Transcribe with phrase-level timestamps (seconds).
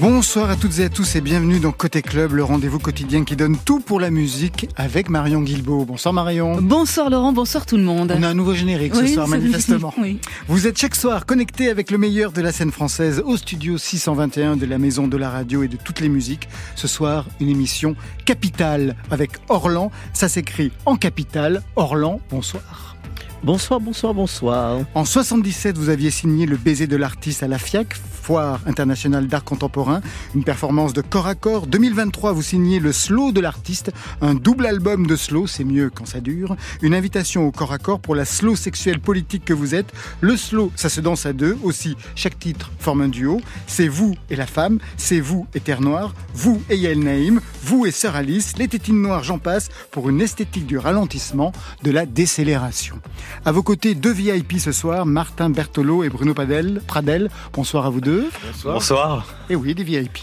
[0.00, 3.36] Bonsoir à toutes et à tous et bienvenue dans Côté Club, le rendez-vous quotidien qui
[3.36, 5.84] donne tout pour la musique avec Marion Guilbeault.
[5.84, 6.60] Bonsoir Marion.
[6.62, 8.14] Bonsoir Laurent, bonsoir tout le monde.
[8.16, 9.92] On a un nouveau générique ce soir manifestement.
[9.98, 10.18] oui.
[10.48, 14.56] Vous êtes chaque soir connectés avec le meilleur de la scène française au studio 621
[14.56, 16.48] de la Maison de la Radio et de toutes les musiques.
[16.74, 19.90] Ce soir, une émission capitale avec Orlan.
[20.14, 21.62] Ça s'écrit en capitale.
[21.76, 22.91] Orlan, bonsoir.
[23.44, 24.78] Bonsoir, bonsoir, bonsoir.
[24.94, 29.42] En 77, vous aviez signé Le baiser de l'artiste à la FIAC, Foire internationale d'art
[29.42, 30.00] contemporain,
[30.36, 31.66] une performance de corps à corps.
[31.66, 36.06] 2023, vous signez Le slow de l'artiste, un double album de slow, c'est mieux quand
[36.06, 36.54] ça dure.
[36.82, 39.92] Une invitation au corps à corps pour la slow sexuelle politique que vous êtes.
[40.20, 41.96] Le slow, ça se danse à deux aussi.
[42.14, 43.40] Chaque titre forme un duo.
[43.66, 47.86] C'est vous et la femme, c'est vous et Terre Noire, vous et Yael Naïm, vous
[47.86, 51.50] et Sœur Alice, les tétines noires, j'en passe, pour une esthétique du ralentissement,
[51.82, 53.00] de la décélération.
[53.44, 56.80] À vos côtés, deux VIP ce soir, Martin Bertolo et Bruno Pradel.
[56.86, 57.30] Pradel.
[57.52, 58.28] Bonsoir à vous deux.
[58.64, 59.26] Bonsoir.
[59.50, 60.18] Et oui, des VIP.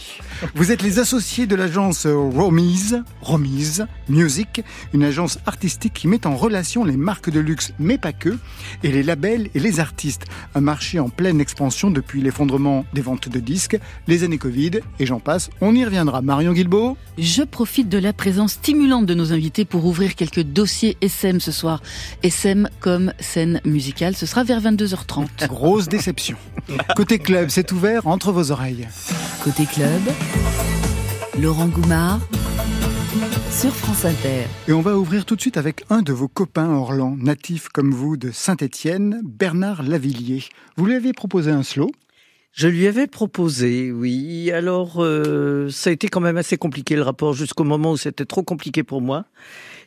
[0.55, 6.35] Vous êtes les associés de l'agence Romise, Romise Music, une agence artistique qui met en
[6.35, 8.37] relation les marques de luxe, mais pas que,
[8.83, 10.25] et les labels et les artistes.
[10.55, 15.05] Un marché en pleine expansion depuis l'effondrement des ventes de disques, les années Covid, et
[15.05, 15.49] j'en passe.
[15.59, 16.21] On y reviendra.
[16.21, 20.97] Marion Guilbeault Je profite de la présence stimulante de nos invités pour ouvrir quelques dossiers
[21.01, 21.81] SM ce soir.
[22.23, 25.47] SM comme scène musicale, ce sera vers 22h30.
[25.47, 26.37] Grosse déception.
[26.95, 28.87] Côté club, c'est ouvert entre vos oreilles.
[29.43, 30.01] Côté club,
[31.39, 32.19] Laurent Goumard
[33.51, 34.45] sur France Inter.
[34.67, 37.91] Et on va ouvrir tout de suite avec un de vos copains Orlan, natif comme
[37.91, 40.43] vous de Saint-Étienne, Bernard Lavillier.
[40.77, 41.91] Vous lui aviez proposé un slow?
[42.51, 44.51] Je lui avais proposé, oui.
[44.51, 48.25] Alors, euh, ça a été quand même assez compliqué le rapport jusqu'au moment où c'était
[48.25, 49.25] trop compliqué pour moi.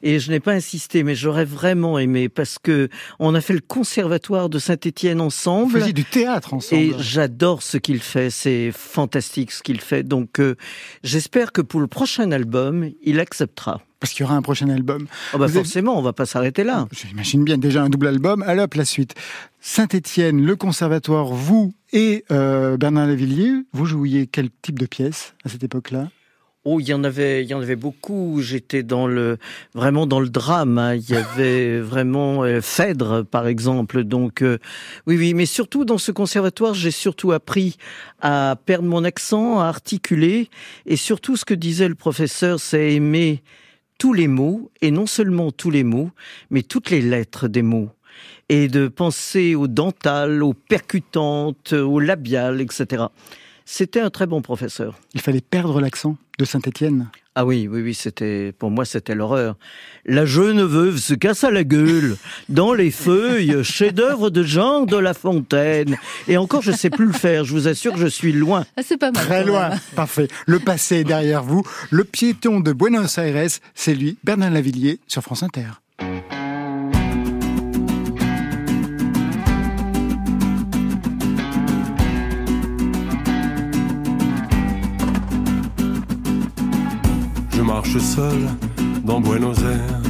[0.02, 3.60] Et je n'ai pas insisté, mais j'aurais vraiment aimé parce que on a fait le
[3.60, 5.72] conservatoire de Saint-Étienne Vous ensemble.
[5.72, 6.82] faisiez du théâtre ensemble.
[6.82, 10.02] Et j'adore ce qu'il fait, c'est fantastique ce qu'il fait.
[10.02, 10.56] Donc euh,
[11.04, 13.80] j'espère que pour le prochain album, il acceptera.
[14.00, 15.06] Parce qu'il y aura un prochain album.
[15.32, 16.88] Oh bah Vous forcément, on va pas s'arrêter là.
[16.90, 18.42] J'imagine bien déjà un double album.
[18.42, 19.14] Alors hop, la suite.
[19.60, 25.48] Saint-Étienne, le conservatoire, vous et euh, Bernard Lavillier, vous jouiez quel type de pièce à
[25.48, 26.08] cette époque-là?
[26.64, 28.40] Oh, il y en avait, il y en avait beaucoup.
[28.40, 29.38] J'étais dans le,
[29.74, 30.78] vraiment dans le drame.
[30.78, 30.94] hein.
[30.94, 34.04] Il y avait vraiment euh, Phèdre, par exemple.
[34.04, 34.58] Donc, euh,
[35.08, 35.34] oui, oui.
[35.34, 37.76] Mais surtout dans ce conservatoire, j'ai surtout appris
[38.20, 40.50] à perdre mon accent, à articuler,
[40.86, 43.42] et surtout ce que disait le professeur, c'est aimer
[43.98, 46.10] tous les mots, et non seulement tous les mots,
[46.50, 47.90] mais toutes les lettres des mots.
[48.48, 53.04] Et de penser aux dentales, aux percutantes, aux labiales, etc.
[53.64, 54.98] C'était un très bon professeur.
[55.14, 57.08] Il fallait perdre l'accent de Saint-Étienne.
[57.34, 59.56] Ah oui, oui, oui, c'était pour moi c'était l'horreur.
[60.04, 62.16] La jeune veuve se casse à la gueule
[62.50, 65.96] dans les feuilles, chef-d'œuvre de Jean de La Fontaine.
[66.28, 67.44] Et encore, je sais plus le faire.
[67.44, 68.66] Je vous assure que je suis loin.
[68.76, 69.24] Ah, c'est pas mal.
[69.24, 69.70] Très loin.
[69.70, 69.78] même.
[69.96, 70.28] Parfait.
[70.46, 71.62] Le passé est derrière vous.
[71.90, 75.81] Le piéton de Buenos Aires, c'est lui, Bernard Lavillier, sur France Inter.
[87.82, 88.48] Marche seul
[89.04, 90.02] dans Buenos Aires.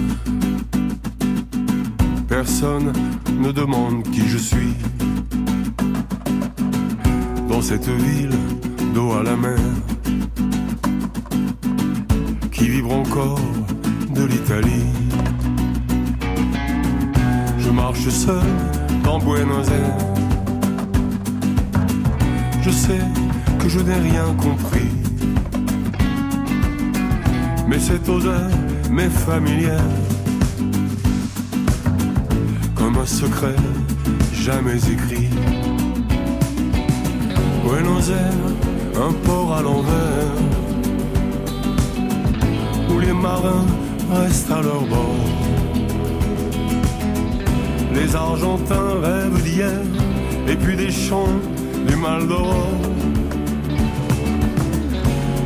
[2.29, 2.93] Personne
[3.41, 4.75] ne demande qui je suis.
[7.49, 8.37] Dans cette ville
[8.95, 9.59] d'eau à la mer,
[12.51, 13.41] qui vibre encore
[14.15, 14.91] de l'Italie.
[17.59, 18.51] Je marche seul
[19.03, 20.07] dans Buenos Aires.
[22.61, 23.05] Je sais
[23.59, 25.12] que je n'ai rien compris.
[27.73, 28.51] Mais cette odeur
[28.91, 29.81] m'est familière
[32.75, 33.57] Comme un secret
[34.35, 35.31] jamais écrit.
[37.65, 40.35] Buenos Aires, un port à l'envers.
[42.91, 43.65] Où les marins
[44.11, 45.25] restent à leur bord.
[47.95, 49.81] Les Argentins rêvent d'hier
[50.47, 51.41] Et puis des chants
[51.89, 52.67] du mal d'or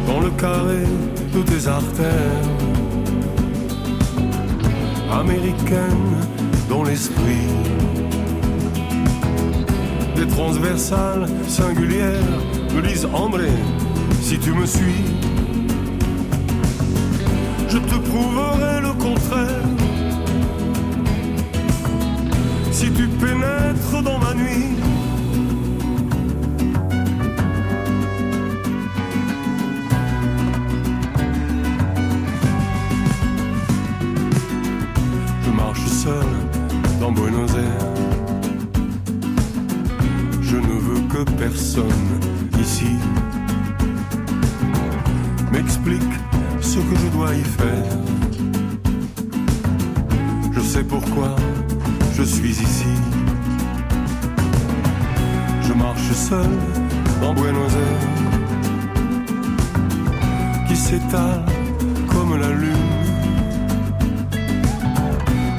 [0.08, 0.82] dans le carré
[1.36, 2.42] de tes artères.
[5.12, 6.16] Américaines
[6.68, 7.48] dans l'esprit.
[10.16, 12.38] Des transversales singulières
[12.74, 13.50] me disent André
[14.20, 15.04] si tu me suis.
[17.68, 19.68] Je te prouverai le contraire.
[22.72, 24.76] Si tu pénètres dans ma nuit
[50.76, 51.34] sais pourquoi
[52.16, 52.94] je suis ici.
[55.66, 56.50] Je marche seul
[57.22, 58.08] dans Buenos Aires,
[60.68, 61.44] qui s'étale
[62.12, 62.92] comme la lune,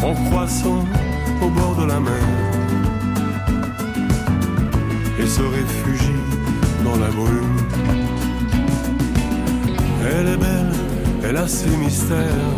[0.04, 0.86] en croissant
[1.42, 2.28] au bord de la mer,
[5.20, 6.24] et se réfugie
[6.86, 7.58] dans la brume.
[10.12, 10.74] Elle est belle,
[11.24, 12.52] elle a ses mystères,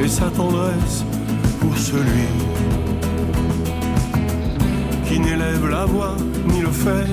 [0.00, 1.04] et sa tendresse
[1.60, 2.28] pour celui
[5.06, 6.16] qui n'élève la voix
[6.52, 7.06] ni le fer.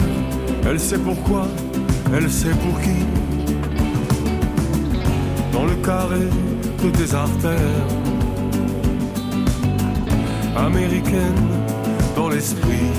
[0.67, 1.47] Elle sait pourquoi,
[2.13, 2.99] elle sait pour qui.
[5.53, 6.27] Dans le carré
[6.83, 7.85] de tes artères,
[10.57, 11.49] américaine
[12.15, 12.91] dans l'esprit,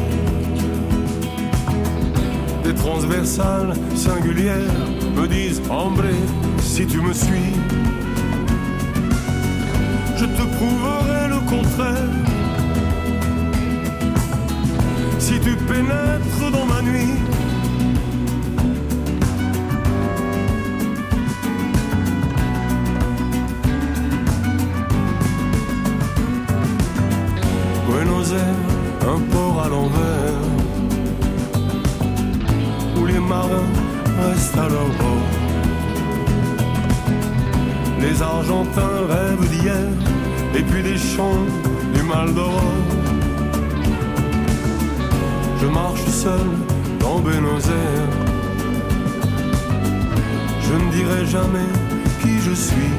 [2.65, 4.81] des transversales singulières
[5.15, 6.15] me disent Ambré,
[6.61, 7.53] si tu me suis,
[10.17, 12.13] je te prouverai le contraire
[15.19, 17.15] si tu pénètres dans ma nuit.
[27.89, 30.43] Buenos Aires, un port à l'envers,
[32.97, 33.71] où les marins
[34.23, 35.27] restent à leur bord.
[38.01, 39.89] Les Argentins rêvent d'hier,
[40.56, 41.44] et puis des chants
[41.94, 42.29] du mal.
[45.61, 46.49] Je marche seul
[47.00, 48.12] dans Buenos Aires.
[50.67, 51.70] Je ne dirai jamais
[52.23, 52.93] qui je suis.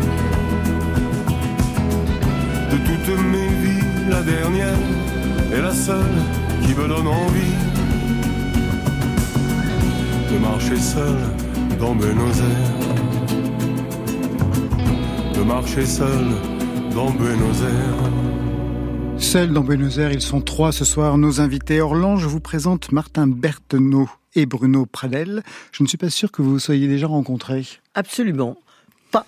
[2.71, 4.79] De toutes mes vies, la dernière
[5.53, 6.17] est la seule
[6.63, 7.57] qui me donne envie
[10.31, 11.17] de marcher seul
[11.79, 12.73] dans Buenos Aires.
[15.35, 16.56] De marcher seul
[16.97, 19.19] dans Buenos Aires.
[19.19, 21.19] Seuls dans Buenos Aires, ils sont trois ce soir.
[21.19, 25.43] Nos invités Orlan, je vous présente Martin Berthenot et Bruno Pradel.
[25.71, 27.67] Je ne suis pas sûr que vous vous soyez déjà rencontrés.
[27.93, 28.57] Absolument
[29.11, 29.27] pas.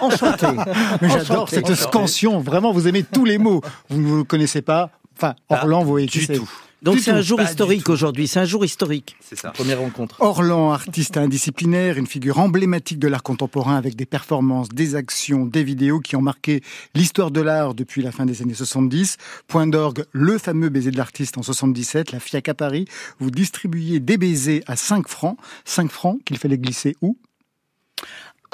[0.00, 0.46] Enchanté.
[1.02, 2.40] Mais j'adore cette scansion.
[2.40, 3.60] Vraiment, vous aimez tous les mots.
[3.90, 4.88] Vous ne vous connaissez pas.
[5.14, 6.50] Enfin, Orlan, vous voyez qui du tout.
[6.82, 9.16] Donc c'est un jour pas historique aujourd'hui, c'est un jour historique.
[9.20, 9.50] C'est ça.
[9.50, 10.20] Première rencontre.
[10.20, 15.62] Orlan, artiste indisciplinaire, une figure emblématique de l'art contemporain avec des performances, des actions, des
[15.62, 16.60] vidéos qui ont marqué
[16.94, 19.16] l'histoire de l'art depuis la fin des années 70.
[19.46, 22.86] Point d'orgue, le fameux baiser de l'artiste en 77, la FIAC à Paris.
[23.20, 25.38] Vous distribuiez des baisers à 5 francs.
[25.64, 27.16] 5 francs qu'il fallait glisser où?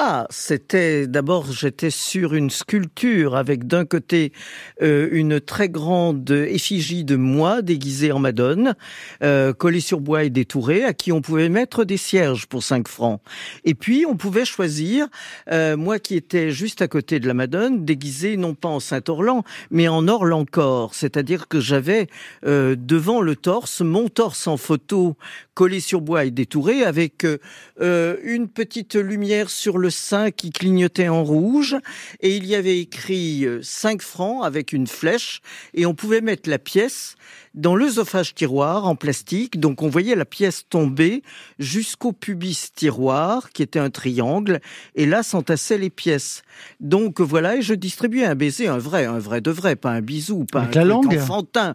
[0.00, 4.32] Ah, c'était d'abord j'étais sur une sculpture avec d'un côté
[4.80, 8.76] euh, une très grande effigie de moi déguisée en Madone,
[9.24, 12.86] euh, collée sur bois et détourée, à qui on pouvait mettre des cierges pour 5
[12.86, 13.20] francs.
[13.64, 15.08] Et puis on pouvait choisir,
[15.50, 19.42] euh, moi qui étais juste à côté de la Madone, déguisée non pas en Saint-Orlan,
[19.72, 22.06] mais en Orlan-Corps, c'est-à-dire que j'avais
[22.46, 25.16] euh, devant le torse mon torse en photo
[25.58, 27.38] collé sur bois et détouré avec euh,
[27.80, 31.74] euh, une petite lumière sur le sein qui clignotait en rouge.
[32.20, 35.40] Et il y avait écrit euh, 5 francs avec une flèche.
[35.74, 37.16] Et on pouvait mettre la pièce
[37.58, 39.60] dans l'œsophage tiroir en plastique.
[39.60, 41.22] Donc on voyait la pièce tomber
[41.58, 44.60] jusqu'au pubis tiroir qui était un triangle
[44.94, 46.42] et là s'entassaient les pièces.
[46.80, 50.00] Donc voilà et je distribuais un baiser, un vrai, un vrai de vrai, pas un
[50.00, 51.74] bisou, pas Avec un la truc langue enfantin.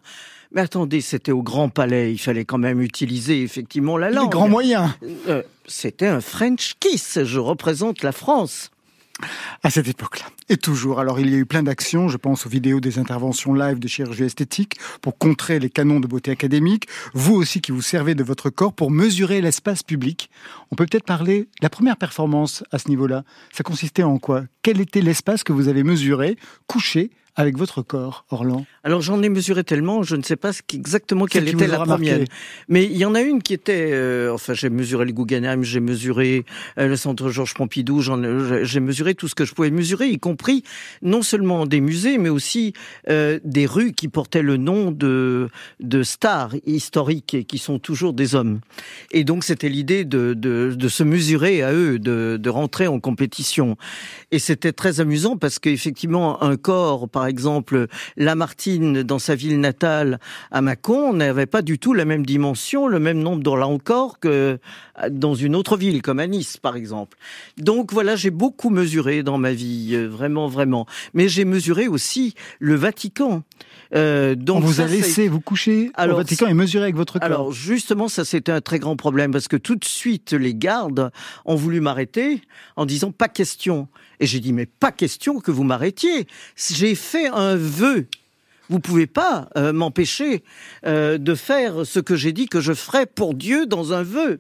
[0.54, 4.32] Mais attendez, c'était au Grand Palais, il fallait quand même utiliser effectivement la Les langue.
[4.32, 4.92] grands moyens.
[5.28, 8.70] Euh, c'était un French kiss, je représente la France.
[9.62, 10.26] À cette époque-là.
[10.50, 11.00] Et toujours.
[11.00, 12.10] Alors, il y a eu plein d'actions.
[12.10, 16.08] Je pense aux vidéos des interventions live de chirurgie esthétique pour contrer les canons de
[16.08, 16.88] beauté académique.
[17.14, 20.30] Vous aussi qui vous servez de votre corps pour mesurer l'espace public.
[20.72, 23.24] On peut peut-être parler la première performance à ce niveau-là.
[23.52, 24.44] Ça consistait en quoi?
[24.64, 29.30] Quel était l'espace que vous avez mesuré, couché avec votre corps, Orlan Alors j'en ai
[29.30, 32.20] mesuré tellement, je ne sais pas exactement quelle était la première.
[32.70, 35.80] Mais il y en a une qui était, euh, enfin j'ai mesuré le Guggenheim, j'ai
[35.80, 36.46] mesuré
[36.78, 38.02] euh, le Centre Georges Pompidou,
[38.64, 40.64] j'ai mesuré tout ce que je pouvais mesurer, y compris
[41.02, 42.74] non seulement des musées, mais aussi
[43.10, 45.50] euh, des rues qui portaient le nom de
[45.80, 48.60] de stars historiques et qui sont toujours des hommes.
[49.12, 53.00] Et donc c'était l'idée de, de de se mesurer à eux, de de rentrer en
[53.00, 53.76] compétition.
[54.32, 57.88] Et c'était très amusant parce qu'effectivement un corps, par par exemple,
[58.18, 60.20] Lamartine dans sa ville natale
[60.52, 64.60] à Mâcon n'avait pas du tout la même dimension, le même nombre là encore que
[65.10, 67.18] dans une autre ville comme à Nice par exemple.
[67.58, 70.86] Donc voilà, j'ai beaucoup mesuré dans ma vie, euh, vraiment vraiment.
[71.14, 73.44] Mais j'ai mesuré aussi le Vatican.
[73.96, 77.26] Euh, donc On vous a laissé vous coucher au Vatican et mesurer avec votre corps.
[77.26, 81.12] Alors justement, ça c'était un très grand problème parce que tout de suite les gardes
[81.46, 82.42] ont voulu m'arrêter
[82.76, 83.88] en disant pas question.
[84.20, 86.28] Et j'ai dit mais pas question que vous m'arrêtiez.
[86.56, 88.08] J'ai fait un vœu.
[88.70, 90.44] Vous pouvez pas euh, m'empêcher
[90.86, 94.40] euh, de faire ce que j'ai dit que je ferais pour Dieu dans un vœu.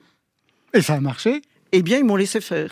[0.73, 2.71] Et ça a marché Eh bien, ils m'ont laissé faire.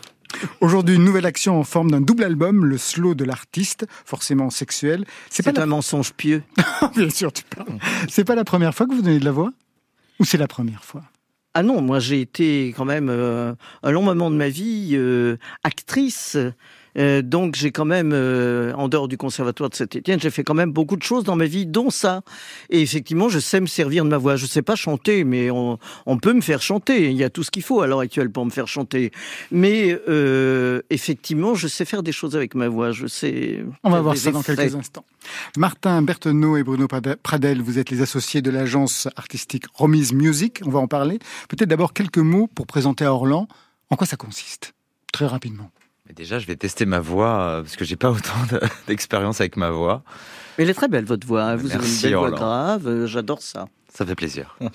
[0.60, 5.06] Aujourd'hui, une nouvelle action en forme d'un double album, le slow de l'artiste, forcément sexuel.
[5.30, 6.42] C'est pas un mensonge pieux.
[6.96, 7.78] Bien sûr, tu parles.
[8.10, 9.52] C'est pas la première fois que vous donnez de la voix?
[10.20, 11.04] Ou c'est la première fois?
[11.54, 13.54] Ah non, moi j'ai été quand même euh,
[13.84, 16.38] un long moment de ma vie euh, actrice
[16.98, 20.54] euh, donc j'ai quand même, euh, en dehors du conservatoire de Saint-Étienne, j'ai fait quand
[20.54, 22.22] même beaucoup de choses dans ma vie, dont ça.
[22.70, 24.36] Et effectivement, je sais me servir de ma voix.
[24.36, 27.10] Je sais pas chanter, mais on, on peut me faire chanter.
[27.10, 29.12] Il y a tout ce qu'il faut à l'heure actuelle pour me faire chanter.
[29.52, 32.92] Mais euh, effectivement, je sais faire des choses avec ma voix.
[32.92, 33.64] Je sais.
[33.84, 35.06] On va voir ça dans quelques instants.
[35.58, 40.62] Martin Berthenot et Bruno Pradel, vous êtes les associés de l'agence artistique Romise Music.
[40.66, 41.20] On va en parler.
[41.48, 43.48] Peut-être d'abord quelques mots pour présenter à Orlan
[43.90, 44.74] en quoi ça consiste?
[45.12, 45.70] Très rapidement
[46.16, 48.36] déjà, je vais tester ma voix euh, parce que j'ai pas autant
[48.88, 50.04] d'expérience avec ma voix.
[50.58, 51.44] Mais elle est très belle votre voix.
[51.44, 51.56] Hein.
[51.56, 52.88] Vous avez une belle voix grave.
[52.88, 53.68] Euh, j'adore ça.
[53.94, 54.58] Ça fait plaisir.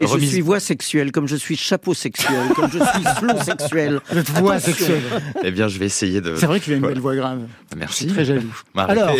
[0.00, 4.00] Et je suis voix sexuelle, comme je suis chapeau sexuel, comme je suis flot sexuel.
[4.34, 5.02] voix sexuelle.
[5.42, 6.36] Eh bien, je vais essayer de.
[6.36, 7.46] C'est vrai qu'il a une belle voix grave.
[7.76, 8.08] Merci.
[8.08, 8.54] Très jaloux.
[8.76, 9.14] Alors,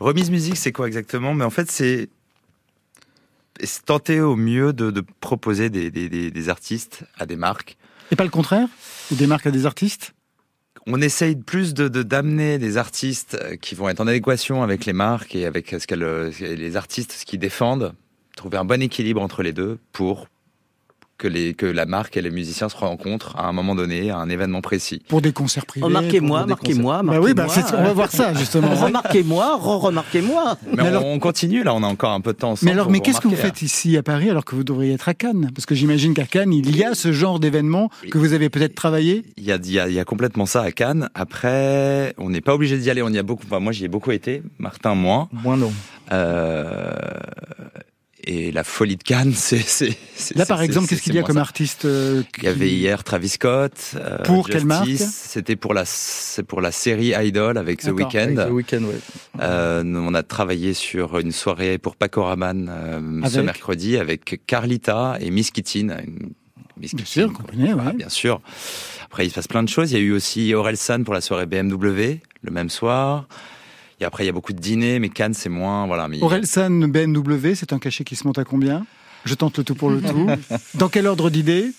[0.00, 1.34] remise musique, c'est quoi exactement?
[1.34, 2.08] Mais en fait, c'est
[3.84, 7.76] tenter au mieux de, proposer des, des, artistes à des marques.
[8.12, 8.68] Et pas le contraire
[9.10, 10.14] Ou des marques à des artistes
[10.86, 15.36] on essaye plus de d'amener des artistes qui vont être en adéquation avec les marques
[15.36, 17.94] et avec ce qu'elles les artistes ce qu'ils défendent,
[18.36, 20.26] trouver un bon équilibre entre les deux pour
[21.18, 24.18] que, les, que la marque et les musiciens se rencontrent à un moment donné, à
[24.18, 25.02] un événement précis.
[25.08, 25.84] Pour des concerts privés.
[25.84, 27.02] Remarquez-moi, marquez-moi.
[27.04, 28.74] Bah oui, bah on va voir ça justement.
[28.74, 30.56] remarquez-moi, re-remarquez-moi.
[30.76, 32.54] Mais, alors, on continue là, on a encore un peu de temps.
[32.62, 35.08] Mais alors, mais qu'est-ce que vous faites ici à Paris alors que vous devriez être
[35.08, 35.50] à Cannes?
[35.54, 38.74] Parce que j'imagine qu'à Cannes, il y a ce genre d'événement que vous avez peut-être
[38.74, 39.24] travaillé.
[39.36, 41.08] Il y, a, il, y a, il y a complètement ça à Cannes.
[41.14, 43.02] Après, on n'est pas obligé d'y aller.
[43.02, 43.44] On y a beaucoup.
[43.46, 44.42] Enfin, moi, j'y ai beaucoup été.
[44.58, 45.28] Martin, moins.
[45.32, 45.72] Moins non.
[46.10, 46.92] Euh,
[48.24, 49.96] et la folie de Cannes, c'est.
[50.34, 53.30] Là, par exemple, qu'est-ce qu'il y a comme artiste euh, Il y avait hier Travis
[53.30, 53.72] Scott.
[53.96, 58.34] Euh, pour quelle marque C'était pour la, c'est pour la série Idol avec The Weeknd.
[58.36, 58.98] The Weeknd, ouais.
[59.40, 65.16] Euh, on a travaillé sur une soirée pour Paco Rabanne euh, ce mercredi avec Carlita
[65.20, 65.96] et Miss Kittin.
[66.80, 67.92] Miss bien sûr, connaît, ouais.
[67.94, 68.40] bien sûr.
[69.04, 69.92] Après, il se passe plein de choses.
[69.92, 73.26] Il y a eu aussi Orelsan pour la soirée BMW le même soir.
[74.00, 75.86] Et après, il y a beaucoup de dîners, mais Cannes, c'est moins.
[75.86, 76.22] Voilà, mais...
[76.22, 78.84] Orelsan BMW, c'est un cachet qui se monte à combien?
[79.24, 80.26] Je tente le tout pour le tout.
[80.74, 81.72] Dans quel ordre d'idées?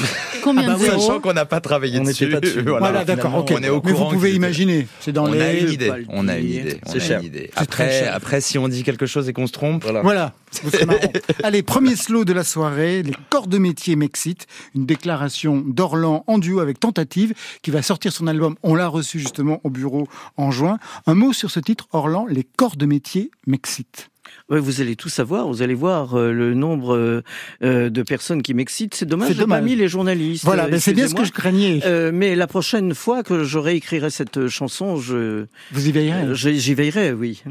[0.42, 2.28] Combien ah bah de Sachant qu'on n'a pas travaillé on dessus.
[2.28, 2.62] Pas dessus.
[2.82, 3.44] Voilà, d'accord.
[3.48, 3.92] On est au courant.
[3.92, 4.86] Mais vous pouvez imaginer.
[5.00, 5.40] C'est dans on les.
[5.40, 5.92] A une idée.
[6.08, 6.80] On a une idée.
[6.86, 7.20] C'est cher.
[7.20, 7.50] Une idée.
[7.56, 10.02] Après, après, si on dit quelque chose et qu'on se trompe, voilà.
[10.02, 10.32] Voilà.
[11.42, 13.02] Allez, premier slow de la soirée.
[13.02, 14.46] Les corps de métier m'excitent.
[14.74, 18.56] Une déclaration d'Orlan en duo avec Tentative, qui va sortir son album.
[18.62, 20.78] On l'a reçu justement au bureau en juin.
[21.06, 22.26] Un mot sur ce titre, Orlan.
[22.26, 24.11] Les corps de métier m'excitent
[24.58, 27.22] vous allez tout savoir, vous allez voir euh, le nombre euh,
[27.62, 28.94] euh, de personnes qui m'excitent.
[28.94, 30.44] C'est dommage, j'ai pas mis les journalistes.
[30.44, 31.80] Voilà, mais c'est bien ce que je craignais.
[32.12, 35.46] mais la prochaine fois que je réécrirai cette chanson, je...
[35.72, 37.42] Vous y veillerez J'y veillerai, oui.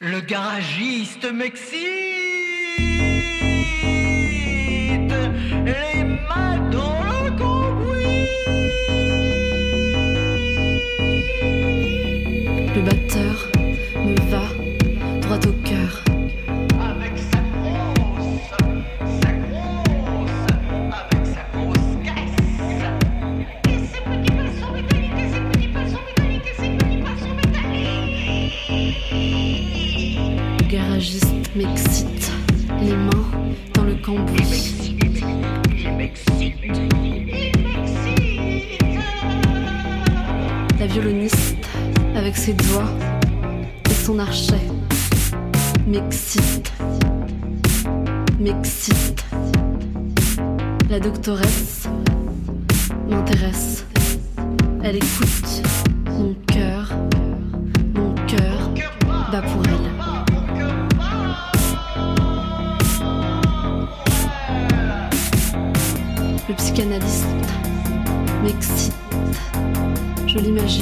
[0.00, 1.76] Le garagiste m'excite,
[5.64, 7.96] les mains dans le cambouis.
[12.74, 13.48] Le batteur
[14.04, 14.66] me va
[15.26, 16.05] droit au cœur.
[31.54, 32.32] M'excite,
[32.80, 33.30] les mains
[33.74, 34.96] dans le cambouis.
[40.78, 41.56] La violoniste,
[42.14, 42.88] avec ses doigts
[43.90, 44.54] et son archet,
[45.86, 46.72] m'excite,
[48.40, 49.22] m'excite.
[50.88, 51.88] La doctoresse
[53.06, 53.84] m'intéresse,
[54.82, 55.62] elle écoute
[56.06, 56.75] mon cœur,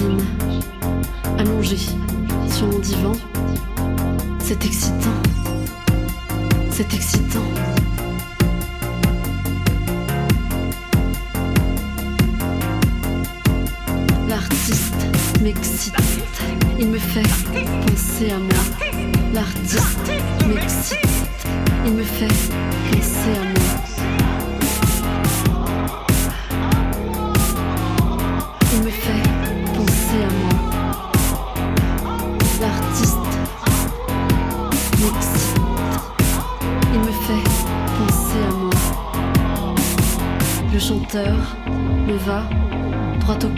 [0.08, 0.24] m'excite.
[0.24, 0.62] Je l'imagine
[1.38, 1.76] allongé
[2.48, 3.12] sur mon divan.
[4.40, 5.22] C'est excitant.
[6.70, 7.73] C'est excitant.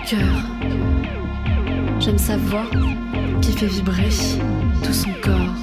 [0.07, 0.39] Cœur.
[1.99, 2.67] J'aime sa voix
[3.43, 4.09] qui fait vibrer
[4.85, 5.55] tout son corps.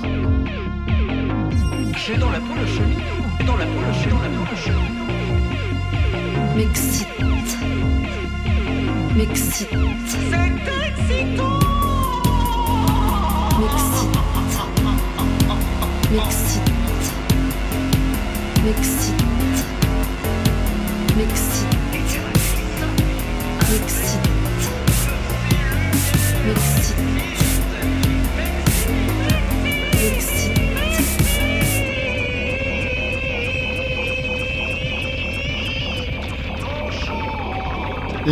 [1.96, 2.98] J'ai dans la peau le chenille.
[3.48, 4.10] Dans la peau le chenille.
[4.10, 4.92] Dans la peau le chenille.
[6.58, 7.08] M'excite.
[9.16, 9.70] M'excite.
[10.08, 10.34] C'est
[10.90, 11.60] excitant.
[13.62, 14.18] M'excite.
[16.12, 16.72] M'excite.
[18.66, 19.33] M'excite.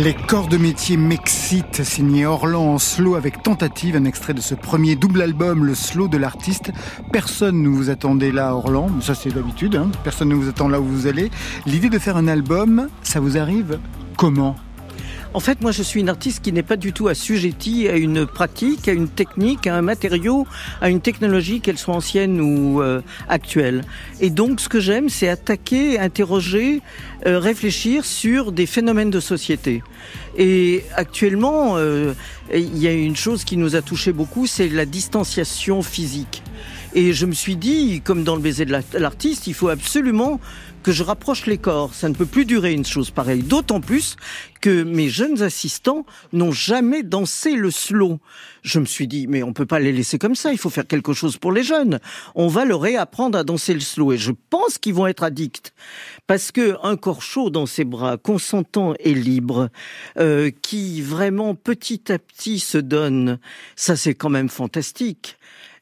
[0.02, 4.56] Les corps de métier m'excitent, signé Orlan en slow avec Tentative, un extrait de ce
[4.56, 6.72] premier double album, le slow de l'artiste.
[7.12, 9.92] Personne ne vous attendait là, Orlan, ça c'est d'habitude, hein.
[10.02, 11.30] personne ne vous attend là où vous allez.
[11.66, 13.78] L'idée de faire un album, ça vous arrive
[14.16, 14.56] comment?
[15.34, 18.26] En fait, moi, je suis une artiste qui n'est pas du tout assujettie à une
[18.26, 20.46] pratique, à une technique, à un matériau,
[20.82, 23.82] à une technologie, qu'elle soit ancienne ou euh, actuelle.
[24.20, 26.82] Et donc, ce que j'aime, c'est attaquer, interroger,
[27.26, 29.82] euh, réfléchir sur des phénomènes de société.
[30.36, 32.12] Et actuellement, euh,
[32.52, 36.42] il y a une chose qui nous a touché beaucoup, c'est la distanciation physique.
[36.94, 40.40] Et je me suis dit, comme dans le baiser de la- l'artiste, il faut absolument
[40.82, 41.94] que je rapproche les corps.
[41.94, 43.42] Ça ne peut plus durer une chose pareille.
[43.42, 44.16] D'autant plus
[44.60, 48.18] que mes jeunes assistants n'ont jamais dansé le slow.
[48.62, 50.52] Je me suis dit, mais on peut pas les laisser comme ça.
[50.52, 52.00] Il faut faire quelque chose pour les jeunes.
[52.34, 54.12] On va leur réapprendre à danser le slow.
[54.12, 55.72] Et je pense qu'ils vont être addicts.
[56.26, 59.68] Parce que un corps chaud dans ses bras, consentant et libre,
[60.18, 63.38] euh, qui vraiment petit à petit se donne,
[63.76, 65.36] ça c'est quand même fantastique.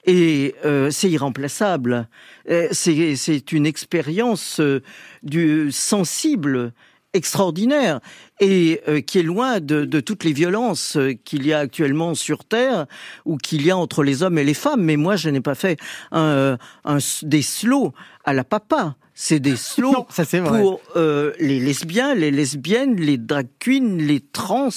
[0.06, 2.08] Et euh, c'est irremplaçable.
[2.48, 4.82] Euh, C'est une expérience euh,
[5.22, 6.72] du sensible
[7.12, 8.00] extraordinaire
[8.40, 12.44] et euh, qui est loin de, de toutes les violences qu'il y a actuellement sur
[12.44, 12.86] Terre
[13.24, 14.82] ou qu'il y a entre les hommes et les femmes.
[14.82, 15.76] Mais moi, je n'ai pas fait
[16.12, 17.92] un, un des slows
[18.30, 18.94] à la papa.
[19.12, 20.60] C'est des slows Non, ça c'est vrai.
[20.60, 24.68] pour euh, les lesbiens, les lesbiennes, les drag queens, les trans,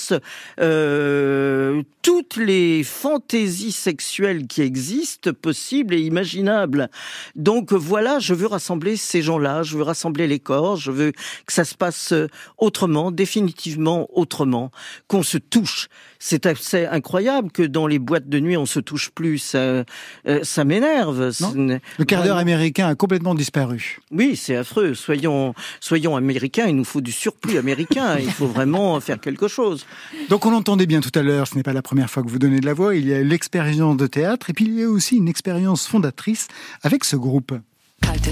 [0.60, 6.90] euh, toutes les fantaisies sexuelles qui existent, possibles et imaginables.
[7.36, 11.54] Donc voilà, je veux rassembler ces gens-là, je veux rassembler les corps, je veux que
[11.54, 14.72] ça se passe euh, autrement, définitivement autrement,
[15.08, 15.90] qu'on se touche.
[16.26, 19.40] C'est assez incroyable que dans les boîtes de nuit on se touche plus.
[19.40, 19.84] Ça, euh,
[20.42, 21.32] ça m'énerve.
[21.42, 24.00] Le quart d'heure américain a complètement disparu.
[24.10, 24.94] Oui, c'est affreux.
[24.94, 26.68] Soyons, soyons américains.
[26.68, 28.20] Il nous faut du surplus américain.
[28.20, 29.86] Il faut vraiment faire quelque chose.
[30.30, 32.40] Donc on l'entendait bien tout à l'heure, ce n'est pas la première fois que vous
[32.40, 34.90] donnez de la voix, il y a l'expérience de théâtre et puis il y a
[34.90, 36.48] aussi une expérience fondatrice
[36.84, 37.52] avec ce groupe.
[38.02, 38.30] Kaltes,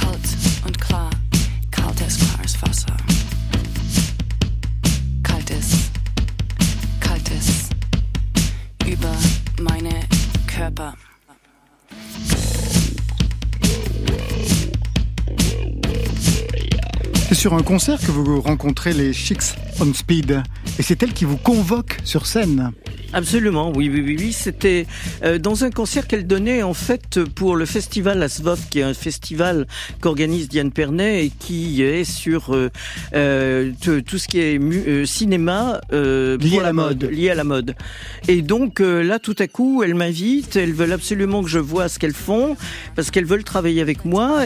[0.00, 0.55] kalt
[17.28, 20.42] C'est sur un concert que vous rencontrez les Chicks on Speed
[20.78, 22.72] et c'est elle qui vous convoque sur scène.
[23.12, 24.32] Absolument, oui, oui, oui, oui.
[24.32, 24.86] C'était
[25.22, 28.94] euh, dans un concert qu'elle donnait en fait pour le festival Asvov, qui est un
[28.94, 29.66] festival
[30.00, 32.70] qu'organise Diane Pernet et qui est sur euh,
[33.14, 33.72] euh,
[34.04, 37.04] tout ce qui est euh, cinéma euh, Lié à la mode.
[37.04, 37.74] lié à la mode.
[38.28, 41.98] Et donc là, tout à coup, elles m'invitent, elles veulent absolument que je vois ce
[41.98, 42.56] qu'elles font
[42.96, 44.42] parce qu'elles veulent travailler avec moi.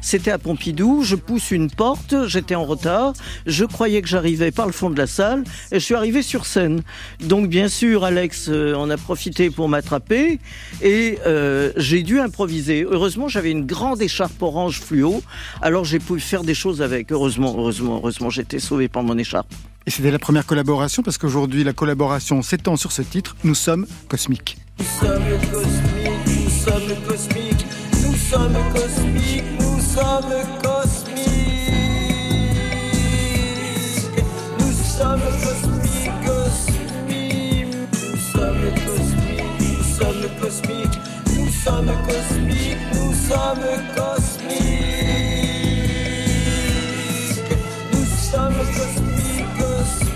[0.00, 3.12] C'était à Pompidou, je pousse une porte, j'étais en retard,
[3.46, 6.44] je croyais que j'arrivais par le fond de la salle et je suis arrivé sur
[6.44, 6.82] scène.
[7.20, 10.40] Donc bien sûr, Alex euh, en a profité pour m'attraper
[10.82, 12.82] et euh, j'ai dû improviser.
[12.82, 15.22] Heureusement, j'avais une grande écharpe orange fluo,
[15.62, 17.12] alors j'ai pu faire des choses avec.
[17.12, 19.54] Heureusement, heureusement, heureusement, j'étais sauvé par mon écharpe.
[19.86, 23.86] Et c'était la première collaboration parce qu'aujourd'hui la collaboration s'étend sur ce titre, Nous sommes
[24.08, 24.56] cosmiques.
[24.80, 27.66] Nous sommes cosmiques, nous sommes cosmiques,
[28.02, 30.67] nous sommes cosmiques, nous sommes cosmiques.
[41.78, 44.58] sommes cosmiques, nous sommes cosmiques.
[47.92, 50.08] Nous sommes cosmiques, cosmiques.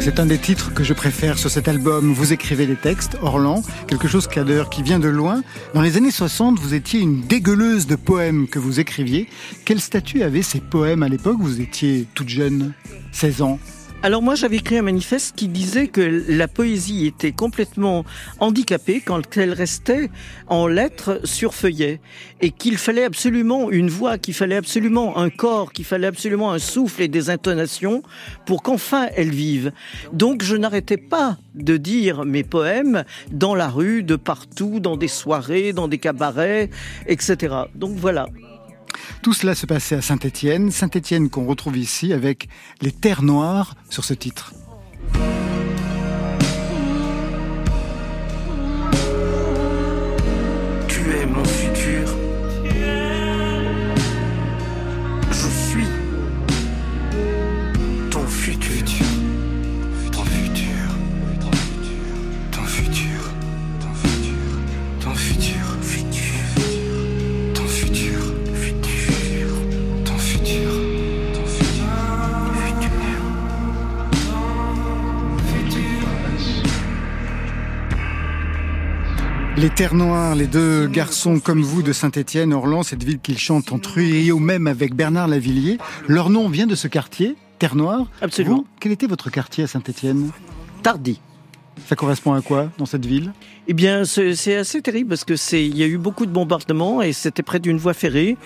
[0.00, 2.12] C'est un des titres que je préfère sur cet album.
[2.12, 5.42] Vous écrivez des textes, Orlan, quelque chose qu'à l'heure qui vient de loin.
[5.74, 9.28] Dans les années 60, vous étiez une dégueuleuse de poèmes que vous écriviez.
[9.64, 11.38] Quel statut avaient ces poèmes à l'époque?
[11.40, 12.72] Vous étiez toute jeune,
[13.10, 13.58] 16 ans.
[14.02, 18.06] Alors moi j'avais écrit un manifeste qui disait que la poésie était complètement
[18.38, 20.08] handicapée quand elle restait
[20.46, 22.00] en lettres sur feuillet
[22.40, 26.58] et qu'il fallait absolument une voix, qu'il fallait absolument un corps, qu'il fallait absolument un
[26.58, 28.02] souffle et des intonations
[28.46, 29.70] pour qu'enfin elle vive.
[30.14, 35.08] Donc je n'arrêtais pas de dire mes poèmes dans la rue, de partout, dans des
[35.08, 36.70] soirées, dans des cabarets,
[37.06, 37.54] etc.
[37.74, 38.28] Donc voilà.
[39.22, 42.48] Tout cela se passait à Saint-Étienne, Saint-Étienne qu'on retrouve ici avec
[42.80, 44.52] les terres noires sur ce titre.
[79.60, 83.72] Les Terres Noires, les deux garçons comme vous de Saint-Étienne, Orlan, cette ville qu'ils chantent
[83.72, 85.76] en trio, même avec Bernard Lavillier.
[86.08, 88.06] Leur nom vient de ce quartier, Terre Noire.
[88.22, 88.64] Absolument.
[88.80, 90.30] quel était votre quartier à Saint-Étienne?
[90.82, 91.20] Tardy.
[91.86, 93.32] Ça correspond à quoi dans cette ville?
[93.66, 97.02] Eh bien, c'est assez terrible parce que c'est, il y a eu beaucoup de bombardements
[97.02, 98.36] et c'était près d'une voie ferrée.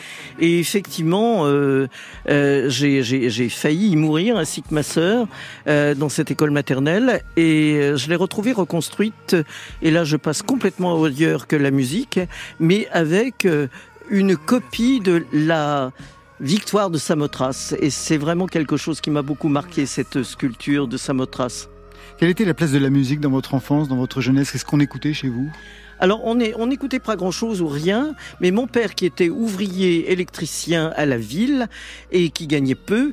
[0.41, 1.87] Et effectivement, euh,
[2.29, 5.27] euh, j'ai failli y mourir ainsi que ma sœur
[5.67, 7.23] euh, dans cette école maternelle.
[7.37, 9.37] Et euh, je l'ai retrouvée reconstruite.
[9.83, 12.19] Et là, je passe complètement ailleurs que la musique,
[12.61, 13.69] mais avec euh,
[14.11, 15.93] une copie de la
[16.41, 17.75] victoire de Samothrace.
[17.81, 21.69] Et c'est vraiment quelque chose qui m'a beaucoup marqué cette sculpture de Samothrace.
[22.17, 24.53] Quelle était la place de la musique dans votre enfance, dans votre jeunesse?
[24.53, 25.51] Qu'est-ce qu'on écoutait chez vous?
[25.99, 31.07] Alors on n'écoutait pas grand-chose ou rien, mais mon père qui était ouvrier électricien à
[31.07, 31.67] la ville
[32.13, 33.13] et qui gagnait peu,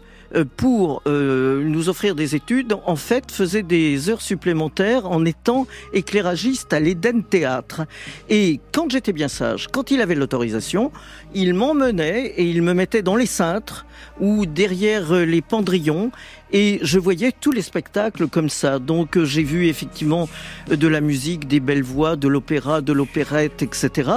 [0.58, 6.74] pour euh, nous offrir des études, en fait, faisait des heures supplémentaires en étant éclairagiste
[6.74, 7.82] à l'Éden Théâtre.
[8.30, 10.91] Et quand j'étais bien sage, quand il avait l'autorisation,
[11.34, 13.86] il m'emmenait et il me mettait dans les cintres
[14.20, 16.12] ou derrière les pendrillons
[16.54, 18.80] et je voyais tous les spectacles comme ça.
[18.80, 20.30] Donc euh, j'ai vu effectivement
[20.70, 24.12] de la musique, des belles voix, de l'opéra, de l'opérette, etc.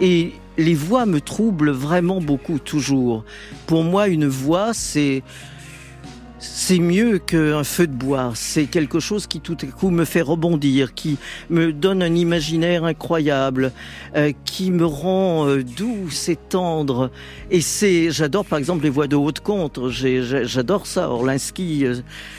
[0.00, 3.24] Et les voix me troublent vraiment beaucoup toujours.
[3.66, 5.22] Pour moi, une voix, c'est
[6.40, 8.32] c'est mieux qu'un feu de bois.
[8.34, 11.18] C'est quelque chose qui tout à coup me fait rebondir, qui
[11.50, 13.72] me donne un imaginaire incroyable,
[14.16, 17.10] euh, qui me rend euh, douce et tendre.
[17.50, 19.90] Et c'est, j'adore par exemple les voix de haute contre.
[19.90, 21.84] J'adore ça, Orlinski.
[21.84, 21.96] Euh,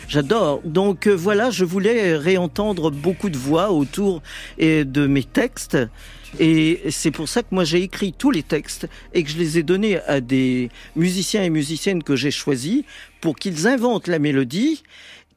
[0.07, 0.61] j'adore.
[0.65, 4.21] Donc voilà, je voulais réentendre beaucoup de voix autour
[4.59, 5.77] de mes textes.
[6.39, 9.57] Et c'est pour ça que moi j'ai écrit tous les textes et que je les
[9.57, 12.83] ai donnés à des musiciens et musiciennes que j'ai choisis
[13.19, 14.83] pour qu'ils inventent la mélodie,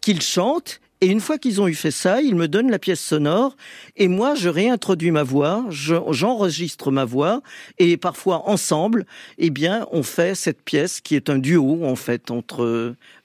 [0.01, 0.81] qu'ils chantent.
[1.01, 3.57] Et une fois qu'ils ont eu fait ça, ils me donnent la pièce sonore.
[3.97, 7.43] Et moi je réintroduis ma voix, j'enregistre ma voix.
[7.79, 9.05] Et parfois ensemble,
[9.39, 12.63] eh bien on fait cette pièce qui est un duo en fait entre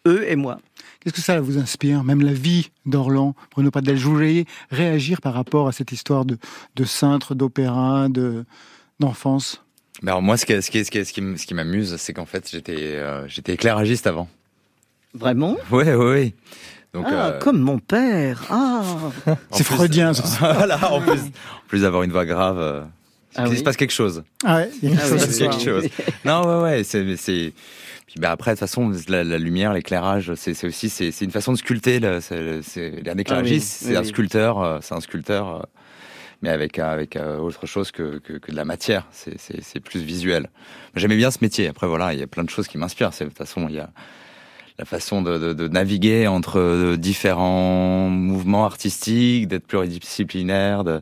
[0.05, 0.59] eux et moi.
[0.99, 5.33] Qu'est-ce que ça vous inspire Même la vie d'Orlan, Bruno Padel, je voulais réagir par
[5.33, 6.37] rapport à cette histoire de,
[6.75, 8.43] de cintre, d'opéra, de,
[8.99, 9.63] d'enfance.
[10.01, 12.49] Mais alors moi, ce qui, ce qui, ce qui, ce qui m'amuse, c'est qu'en fait,
[12.49, 14.27] j'étais, euh, j'étais éclairagiste avant.
[15.13, 15.57] Vraiment?
[15.71, 16.33] Ouais, ouais.
[16.93, 17.39] Donc, ah, euh...
[17.39, 18.43] comme mon père.
[18.49, 18.81] Ah.
[19.51, 20.13] c'est freudien.
[20.13, 20.53] Ça.
[20.57, 22.59] voilà, en plus, en plus d'avoir une voix grave.
[22.59, 22.81] Euh,
[23.35, 24.23] ah il se passe quelque chose.
[24.43, 25.87] Ah ouais, il, ah, oui, quelque chose.
[26.25, 27.53] non, ouais, ouais, c'est, c'est,
[28.09, 31.51] puis bah après, de toute façon, la, la lumière, l'éclairage, c'est aussi c'est une façon
[31.51, 31.99] de sculpter.
[32.21, 35.59] C'est un éclairagiste, ah c'est un sculpteur, euh, c'est un sculpteur, euh,
[36.41, 39.05] mais avec avec euh, autre chose que, que, que de la matière.
[39.11, 40.49] C'est plus visuel.
[40.95, 41.67] J'aimais bien ce métier.
[41.67, 43.11] Après voilà, il y a plein de choses qui m'inspirent.
[43.11, 43.91] De toute façon, il y a
[44.79, 50.83] la façon de, de, de naviguer entre différents mouvements artistiques, d'être pluridisciplinaire.
[50.83, 51.01] De...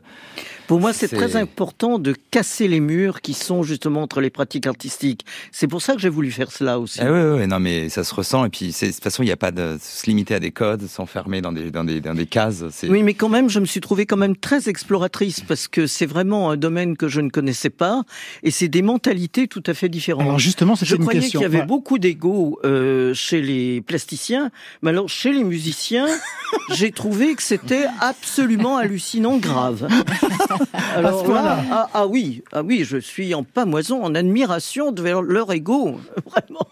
[0.68, 4.66] Pour moi, c'est très important de casser les murs qui sont justement entre les pratiques
[4.66, 5.24] artistiques.
[5.50, 7.00] C'est pour ça que j'ai voulu faire cela aussi.
[7.02, 8.44] Eh oui, oui, non, mais ça se ressent.
[8.44, 10.86] Et puis, de toute façon, il n'y a pas de se limiter à des codes,
[10.86, 12.64] s'enfermer dans des, dans des, dans des cases.
[12.86, 16.04] Oui, mais quand même, je me suis trouvée quand même très exploratrice parce que c'est
[16.04, 18.02] vraiment un domaine que je ne connaissais pas
[18.42, 20.26] et c'est des mentalités tout à fait différentes.
[20.26, 21.00] Alors justement, c'est une question.
[21.00, 24.50] Je croyais qu'il y avait beaucoup d'ego euh, chez les plasticiens,
[24.82, 26.08] mais alors chez les musiciens,
[26.74, 29.88] j'ai trouvé que c'était absolument hallucinant grave.
[30.94, 35.52] Alors là, ah, ah, oui, ah oui, je suis en pamoison, en admiration de leur
[35.52, 36.66] ego, vraiment.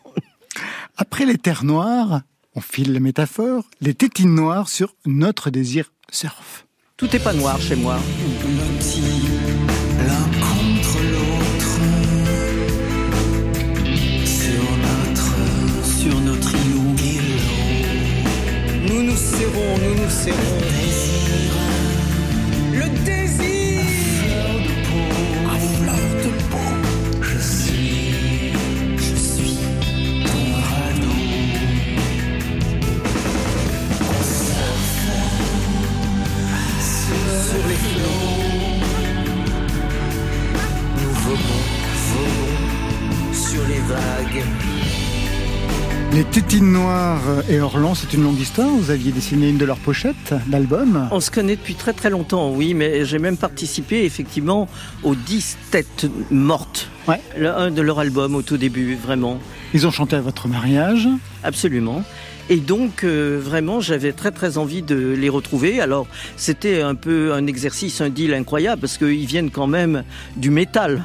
[0.96, 2.22] Après les terres noires,
[2.55, 6.66] on file la métaphore, les tétines noires sur notre désir surf.
[6.96, 7.99] Tout n'est pas noir chez moi.
[10.07, 11.72] l'un contre l'autre
[14.25, 15.37] sur notre
[15.85, 16.87] sur notre îlot.
[18.88, 20.86] Nous nous serrons, nous nous serrons.
[46.12, 48.69] Les tétines noires et Orlan, c'est une longue histoire.
[48.69, 51.09] Vous aviez dessiné une de leurs pochettes d'album.
[51.11, 54.66] On se connaît depuis très très longtemps, oui, mais j'ai même participé effectivement
[55.03, 56.88] aux 10 têtes mortes.
[57.07, 57.21] Ouais.
[57.37, 59.38] Le- un de leur album au tout début, vraiment.
[59.75, 61.07] Ils ont chanté à votre mariage.
[61.45, 62.03] Absolument.
[62.49, 65.81] Et donc, euh, vraiment, j'avais très très envie de les retrouver.
[65.81, 70.03] Alors, c'était un peu un exercice, un deal incroyable, parce qu'ils viennent quand même
[70.37, 71.05] du métal.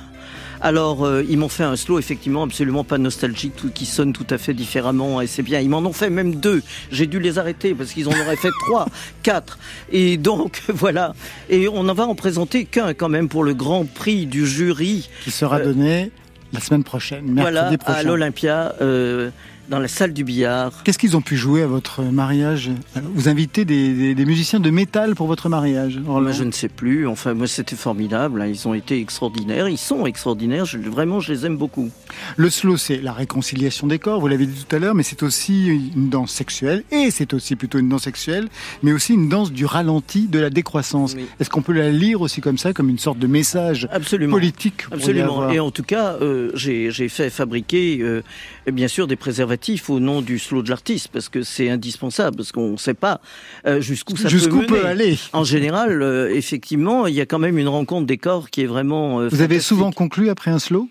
[0.62, 4.28] Alors, euh, ils m'ont fait un slow, effectivement, absolument pas nostalgique, tout, qui sonne tout
[4.30, 5.60] à fait différemment, et c'est bien.
[5.60, 6.62] Ils m'en ont fait même deux.
[6.92, 8.88] J'ai dû les arrêter, parce qu'ils en auraient fait trois,
[9.24, 9.58] quatre.
[9.92, 11.14] Et donc, voilà.
[11.50, 15.10] Et on en va en présenter qu'un, quand même, pour le grand prix du jury.
[15.24, 16.12] qui sera Euh, donné
[16.54, 19.30] la semaine prochaine, mercredi Voilà, à l'Olympia, euh,
[19.72, 20.84] dans la salle du billard.
[20.84, 22.70] Qu'est-ce qu'ils ont pu jouer à votre mariage?
[23.16, 26.68] Vous invitez des, des- des musiciens de métal pour votre mariage Moi, je ne sais
[26.68, 27.08] plus.
[27.08, 28.42] Enfin, moi, c'était formidable.
[28.42, 28.48] hein.
[28.48, 29.70] Ils ont été extraordinaires.
[29.70, 30.66] Ils sont extraordinaires.
[30.66, 31.90] Je- vraiment, je les aime beaucoup.
[32.36, 35.24] Le slow, c'est la réconciliation des corps, vous l'avez dit tout à l'heure, mais c'est
[35.24, 38.50] aussi une danse sexuelle, et c'est aussi plutôt une danse sexuelle,
[38.84, 41.14] mais aussi une danse du ralenti, de la décroissance.
[41.16, 41.26] Oui.
[41.40, 44.34] Est-ce qu'on peut la lire aussi comme ça, comme une sorte de message Absolument.
[44.34, 45.50] politique Absolument.
[45.50, 48.22] Et en tout cas, euh, j'ai j'ai fait fabriquer, euh,
[48.68, 52.52] bien sûr, des préservatifs au nom du slow de l'artiste, parce que c'est indispensable, parce
[52.52, 53.22] qu'on ne sait pas
[53.66, 55.18] euh, jusqu'où ça peut, peut aller.
[55.34, 58.68] En général, euh, effectivement, il y a quand même une rencontre des corps qui est
[58.68, 59.22] vraiment.
[59.22, 60.90] euh, Vous avez souvent conclu après un slow?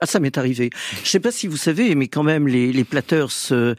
[0.00, 0.70] Ah, ça m'est arrivé.
[1.02, 3.74] Je sais pas si vous savez, mais quand même, les, les Platters, euh,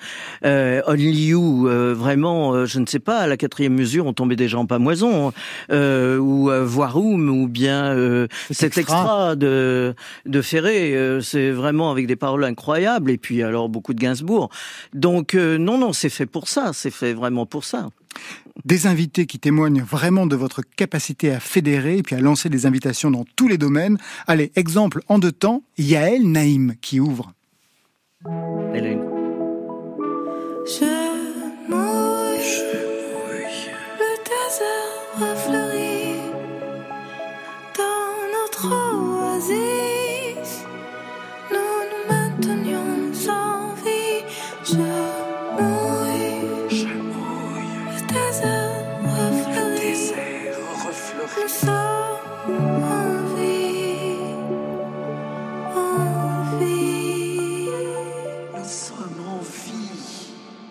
[0.85, 4.35] Only You, euh, vraiment, euh, je ne sais pas, à la quatrième mesure, on tombait
[4.35, 5.31] déjà en pamoison,
[5.71, 8.97] euh, ou euh, Voiroum, ou bien euh, Cet cet extra.
[8.99, 13.93] extra, de, de Ferré, euh, c'est vraiment avec des paroles incroyables, et puis alors beaucoup
[13.93, 14.49] de Gainsbourg.
[14.93, 17.87] Donc, euh, non, non, c'est fait pour ça, c'est fait vraiment pour ça.
[18.65, 22.65] Des invités qui témoignent vraiment de votre capacité à fédérer et puis à lancer des
[22.65, 23.97] invitations dans tous les domaines.
[24.27, 27.31] Allez, exemple en deux temps, Yael Naïm qui ouvre.
[30.65, 30.85] Je
[31.67, 32.39] mouille,
[33.97, 34.99] le désert
[37.77, 39.98] dans notre oasis.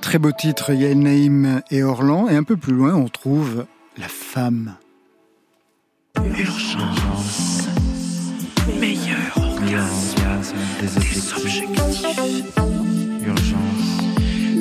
[0.08, 2.28] Très beau titre, Yael Naïm et Orlan.
[2.30, 3.66] Et un peu plus loin, on trouve
[3.98, 4.76] la femme.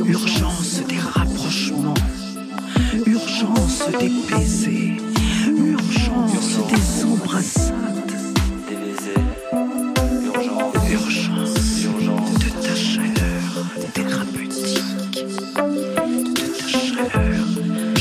[0.06, 1.94] Urgence des rapprochements,
[3.06, 4.98] urgence des baisers,
[5.48, 8.07] urgence des embrassades,
[16.68, 17.17] Schritt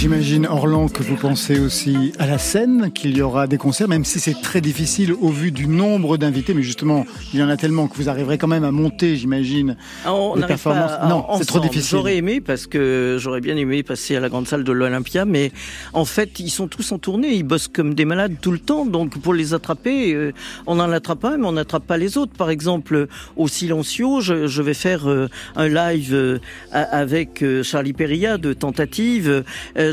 [0.06, 4.04] J'imagine, Orlan, que vous pensez aussi à la scène, qu'il y aura des concerts, même
[4.04, 6.54] si c'est très difficile au vu du nombre d'invités.
[6.54, 9.76] Mais justement, il y en a tellement que vous arriverez quand même à monter, j'imagine.
[10.04, 11.90] Ah, Les n'arrive pas performances- à- non, c'est trop difficile.
[11.98, 15.50] J'aurais aimé parce que j'aurais bien aimé passer à la grande salle de l'Olympia, mais
[15.92, 18.86] en fait, ils sont tous en tournée, ils bossent comme des malades tout le temps,
[18.86, 20.30] donc pour les attraper, euh,
[20.68, 22.32] on en attrape un, mais on n'attrape pas les autres.
[22.38, 26.38] Par exemple, au Silencio, je, je vais faire euh, un live euh,
[26.70, 29.42] avec Charlie Perilla de Tentative.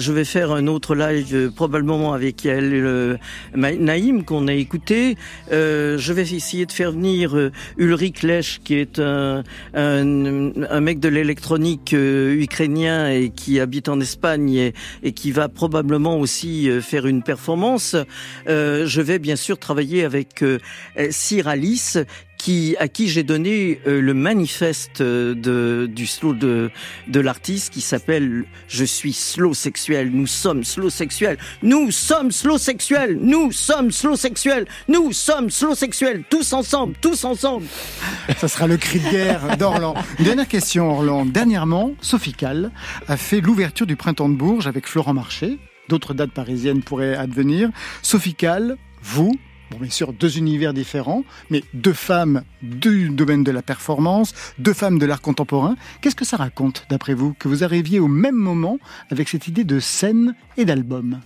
[0.03, 3.15] Je vais faire un autre live euh, probablement avec Yael euh,
[3.55, 5.15] Naïm qu'on a écouté.
[5.53, 10.99] Euh, je vais essayer de faire venir Ulrich Lech, qui est un, un, un mec
[10.99, 17.23] de l'électronique ukrainien et qui habite en Espagne et, qui va probablement aussi faire une
[17.23, 17.95] performance.
[18.45, 20.43] Je vais bien sûr travailler avec
[21.11, 21.97] Sir Alice
[22.79, 26.71] à qui j'ai donné euh, le manifeste euh, de, du slow de,
[27.13, 33.17] l'artiste qui s'appelle Je suis slow sexuel, nous sommes slow sexuels, nous sommes slow sexuels,
[33.19, 37.65] nous sommes slow sexuels, nous sommes slow sexuels, tous ensemble, tous ensemble.
[38.37, 39.93] Ça sera le cri de guerre d'Orlan.
[40.19, 41.25] Dernière question, Orlan.
[41.25, 42.71] Dernièrement, Sophie Calle
[43.07, 45.59] a fait l'ouverture du Printemps de Bourges avec Florent Marché.
[45.87, 47.69] D'autres dates parisiennes pourraient advenir.
[48.01, 49.37] Sophie Calle, vous,
[49.71, 54.73] Bon, bien sûr, deux univers différents, mais deux femmes du domaine de la performance, deux
[54.73, 55.75] femmes de l'art contemporain.
[56.01, 58.77] Qu'est-ce que ça raconte, d'après vous, que vous arriviez au même moment
[59.09, 61.19] avec cette idée de scène et d'album?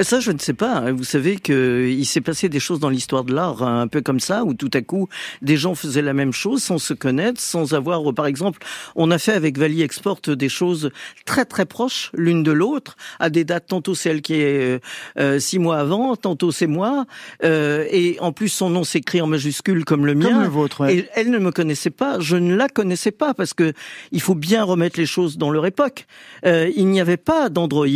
[0.00, 0.76] Ça, je ne sais pas.
[0.78, 0.92] hein.
[0.92, 4.20] Vous savez qu'il s'est passé des choses dans l'histoire de l'art, hein, un peu comme
[4.20, 5.08] ça, où tout à coup,
[5.42, 8.60] des gens faisaient la même chose sans se connaître, sans avoir, par exemple,
[8.96, 10.90] on a fait avec Vali Export des choses
[11.26, 14.78] très très proches l'une de l'autre, à des dates, tantôt c'est elle qui est euh,
[15.18, 17.06] euh, six mois avant, tantôt c'est moi,
[17.42, 20.30] euh, et en plus son nom s'écrit en majuscule comme le mien.
[20.30, 20.96] Comme le vôtre, ouais.
[20.96, 23.72] Et elle ne me connaissait pas, je ne la connaissais pas, parce que
[24.12, 26.06] il faut bien remettre les choses dans leur époque.
[26.46, 27.86] Euh, il n'y avait pas d'Android,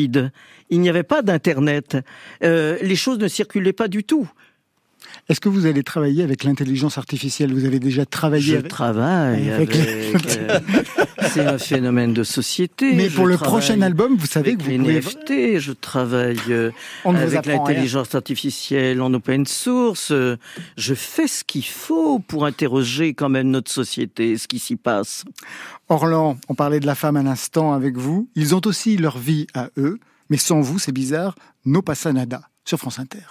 [0.70, 1.96] il n'y avait pas d'Internet,
[2.42, 4.28] euh, les choses ne circulaient pas du tout.
[5.28, 7.52] Est-ce que vous allez travailler avec l'intelligence artificielle?
[7.52, 8.68] Vous avez déjà travaillé Je avec...
[8.68, 10.60] travaille avec euh,
[11.28, 12.94] c'est un phénomène de société.
[12.94, 15.00] Mais Je pour le prochain album, vous savez que vous les pouvez...
[15.00, 16.70] NFT, je travaille euh,
[17.04, 20.12] On avec l'intelligence artificielle en open source.
[20.12, 20.36] euh,
[20.76, 25.24] Je fais ce qu'il faut pour interroger quand même notre société, ce qui s'y passe.
[25.90, 28.28] Orlan, on parlait de la femme à l'instant avec vous.
[28.34, 29.98] Ils ont aussi leur vie à eux,
[30.28, 33.24] mais sans vous, c'est bizarre, no pasa nada sur France Inter.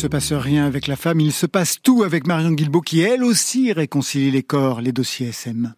[0.00, 3.22] Se passe rien avec la femme, il se passe tout avec Marion Guilbault qui elle
[3.22, 5.74] aussi réconcilie les corps, les dossiers SM.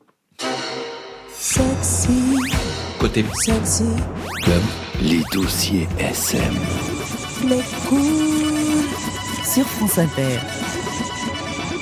[1.32, 2.36] Sexy,
[3.00, 3.82] Côté sexy,
[4.44, 4.62] club,
[5.02, 6.54] les dossiers SM.
[7.48, 7.58] mais
[7.88, 8.84] cool.
[9.44, 10.38] Sur France Inter.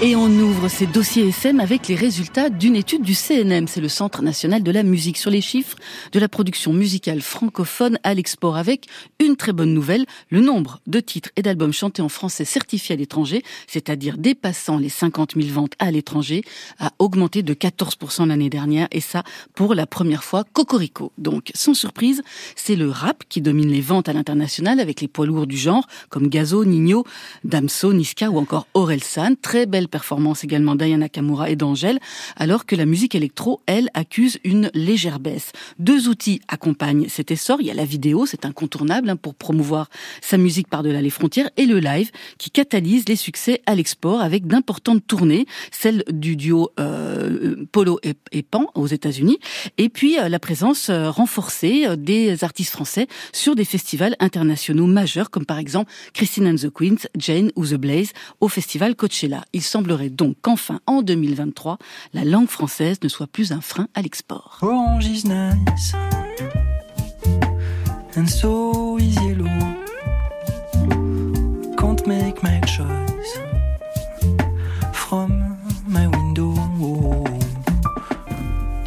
[0.03, 3.91] Et on ouvre ces dossiers SM avec les résultats d'une étude du CNM, c'est le
[3.91, 5.77] Centre national de la musique, sur les chiffres
[6.13, 8.87] de la production musicale francophone à l'export, avec
[9.19, 12.97] une très bonne nouvelle, le nombre de titres et d'albums chantés en français certifiés à
[12.97, 16.45] l'étranger, c'est-à-dire dépassant les 50 000 ventes à l'étranger,
[16.79, 19.23] a augmenté de 14% l'année dernière, et ça
[19.55, 21.13] pour la première fois, Cocorico.
[21.19, 22.23] Donc, sans surprise,
[22.57, 25.87] c'est le rap qui domine les ventes à l'international avec les poids lourds du genre,
[26.09, 27.05] comme Gazo, Nino,
[27.45, 29.35] Damso, Niska ou encore Orelsan.
[29.43, 31.99] Très belle performance également d'Ayana Kamura et d'Angèle,
[32.37, 35.53] alors que la musique électro, elle, accuse une légère baisse.
[35.79, 37.59] Deux outils accompagnent cet essor.
[37.61, 39.89] Il y a la vidéo, c'est incontournable hein, pour promouvoir
[40.21, 44.47] sa musique par-delà les frontières, et le live qui catalyse les succès à l'export avec
[44.47, 49.39] d'importantes tournées, celle du duo euh, Polo et, Pan aux États-Unis,
[49.79, 55.31] et puis euh, la présence euh, renforcée des artistes français sur des festivals internationaux majeurs,
[55.31, 59.45] comme par exemple Christine and the Queens, Jane ou The Blaze au festival Coachella.
[59.53, 61.79] Il semblerait donc qu'enfin, en 2023,
[62.13, 64.59] la langue française ne soit plus un frein à l'export.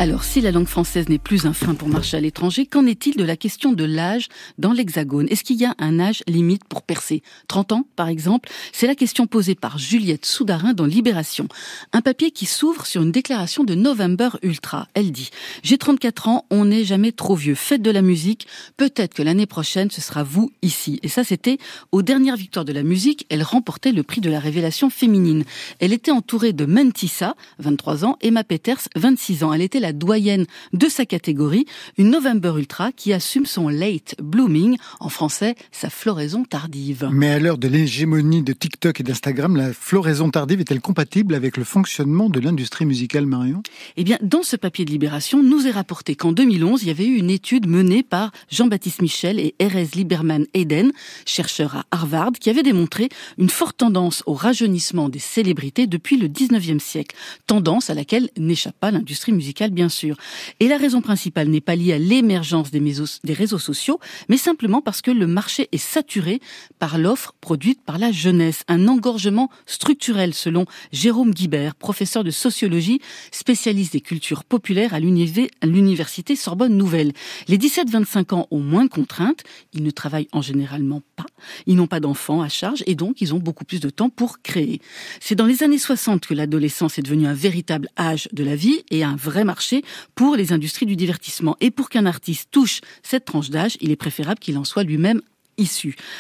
[0.03, 3.15] Alors, si la langue française n'est plus un frein pour marcher à l'étranger, qu'en est-il
[3.15, 4.27] de la question de l'âge
[4.57, 5.29] dans l'Hexagone?
[5.29, 7.23] Est-ce qu'il y a un âge limite pour percer?
[7.47, 8.49] 30 ans, par exemple?
[8.73, 11.47] C'est la question posée par Juliette Soudarin dans Libération.
[11.93, 14.89] Un papier qui s'ouvre sur une déclaration de November Ultra.
[14.93, 15.29] Elle dit
[15.63, 17.55] «J'ai 34 ans, on n'est jamais trop vieux.
[17.55, 18.45] Faites de la musique.
[18.75, 21.59] Peut-être que l'année prochaine, ce sera vous ici.» Et ça, c'était
[21.93, 23.25] aux dernières victoires de la musique.
[23.29, 25.45] Elle remportait le prix de la révélation féminine.
[25.79, 29.53] Elle était entourée de Mentissa, 23 ans, Emma Peters, 26 ans.
[29.53, 31.65] Elle était la doyenne de sa catégorie,
[31.97, 37.09] une November Ultra qui assume son late blooming, en français sa floraison tardive.
[37.11, 41.57] Mais à l'heure de l'hégémonie de TikTok et d'Instagram, la floraison tardive est-elle compatible avec
[41.57, 43.63] le fonctionnement de l'industrie musicale, Marion?
[43.97, 47.05] Eh bien, dans ce papier de Libération, nous est rapporté qu'en 2011, il y avait
[47.05, 50.91] eu une étude menée par Jean-Baptiste Michel et Erez Lieberman Eden,
[51.25, 56.27] chercheurs à Harvard, qui avait démontré une forte tendance au rajeunissement des célébrités depuis le
[56.27, 57.15] 19e siècle,
[57.47, 60.17] tendance à laquelle n'échappe pas l'industrie musicale, bien sûr.
[60.59, 64.81] Et la raison principale n'est pas liée à l'émergence des, des, réseaux sociaux, mais simplement
[64.81, 66.39] parce que le marché est saturé
[66.79, 68.63] par l'offre produite par la jeunesse.
[68.67, 72.99] Un engorgement structurel, selon Jérôme Guibert, professeur de sociologie,
[73.31, 77.13] spécialiste des cultures populaires à l'université Sorbonne Nouvelle.
[77.47, 81.25] Les 17-25 ans ont moins de contraintes, ils ne travaillent en généralement pas,
[81.65, 84.41] ils n'ont pas d'enfants à charge et donc ils ont beaucoup plus de temps pour
[84.41, 84.81] créer.
[85.19, 88.83] C'est dans les années 60 que l'adolescence est devenue un véritable âge de la vie
[88.91, 89.72] et un vrai marché
[90.15, 91.55] pour les industries du divertissement.
[91.59, 95.21] Et pour qu'un artiste touche cette tranche d'âge, il est préférable qu'il en soit lui-même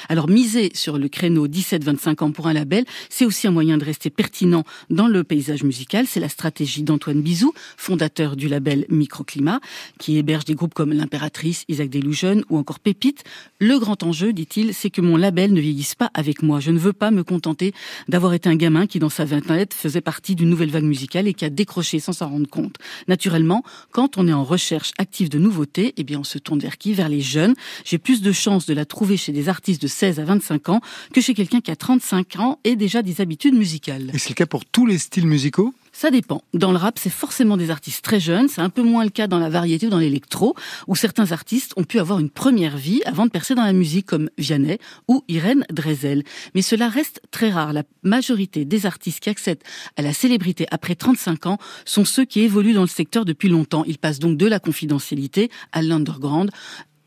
[0.09, 3.85] Alors miser sur le créneau 17-25 ans pour un label, c'est aussi un moyen de
[3.85, 6.05] rester pertinent dans le paysage musical.
[6.07, 9.59] C'est la stratégie d'Antoine Bizou, fondateur du label Microclimat,
[9.99, 13.23] qui héberge des groupes comme l'Impératrice, Isaac Delusion ou encore Pépite.
[13.59, 16.59] Le grand enjeu, dit-il, c'est que mon label ne vieillisse pas avec moi.
[16.59, 17.73] Je ne veux pas me contenter
[18.07, 21.33] d'avoir été un gamin qui, dans sa vingtaine, faisait partie d'une nouvelle vague musicale et
[21.33, 22.75] qui a décroché sans s'en rendre compte.
[23.07, 26.77] Naturellement, quand on est en recherche active de nouveautés, eh bien on se tourne vers
[26.77, 26.93] qui?
[26.93, 27.55] Vers les jeunes.
[27.83, 30.81] J'ai plus de chances de la trouver chez des artistes de 16 à 25 ans
[31.13, 34.11] que chez quelqu'un qui a 35 ans et déjà des habitudes musicales.
[34.13, 35.73] Et c'est le cas pour tous les styles musicaux?
[35.95, 36.41] Ça dépend.
[36.55, 38.47] Dans le rap, c'est forcément des artistes très jeunes.
[38.47, 40.55] C'est un peu moins le cas dans la variété ou dans l'électro,
[40.87, 44.07] où certains artistes ont pu avoir une première vie avant de percer dans la musique,
[44.07, 46.23] comme Vianney ou Irène Drezel.
[46.55, 47.73] Mais cela reste très rare.
[47.73, 49.61] La majorité des artistes qui accèdent
[49.95, 53.83] à la célébrité après 35 ans sont ceux qui évoluent dans le secteur depuis longtemps.
[53.85, 56.49] Ils passent donc de la confidentialité à l'underground,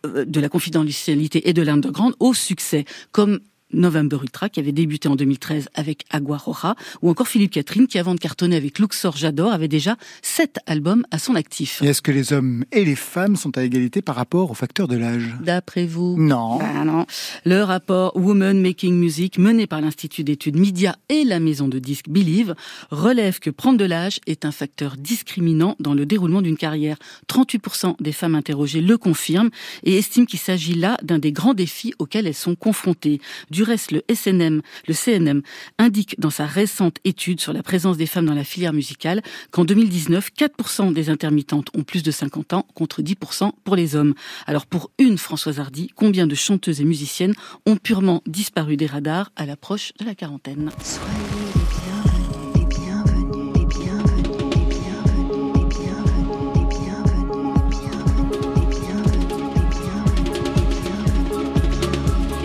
[0.07, 3.41] de la confidentialité et de l'underground au succès, comme
[3.73, 7.99] November Ultra qui avait débuté en 2013 avec Agua Roja ou encore Philippe Catherine qui
[7.99, 11.83] avant de cartonner avec Luxor J'adore avait déjà sept albums à son actif.
[11.83, 14.97] Est-ce que les hommes et les femmes sont à égalité par rapport au facteur de
[14.97, 15.35] l'âge?
[15.43, 16.17] D'après vous?
[16.19, 16.59] Non.
[16.59, 17.07] Ben non.
[17.45, 22.09] Le rapport Women Making Music mené par l'Institut d'études Media et la maison de disques
[22.09, 22.55] Believe
[22.91, 26.97] relève que prendre de l'âge est un facteur discriminant dans le déroulement d'une carrière.
[27.29, 29.51] 38% des femmes interrogées le confirment
[29.85, 33.21] et estiment qu'il s'agit là d'un des grands défis auxquels elles sont confrontées.
[33.51, 35.43] Du reste, le SNM, le CNM,
[35.79, 39.65] indique dans sa récente étude sur la présence des femmes dans la filière musicale qu'en
[39.65, 44.15] 2019, 4% des intermittentes ont plus de 50 ans contre 10% pour les hommes.
[44.47, 47.35] Alors pour une Françoise Hardy, combien de chanteuses et musiciennes
[47.67, 50.71] ont purement disparu des radars à l'approche de la quarantaine?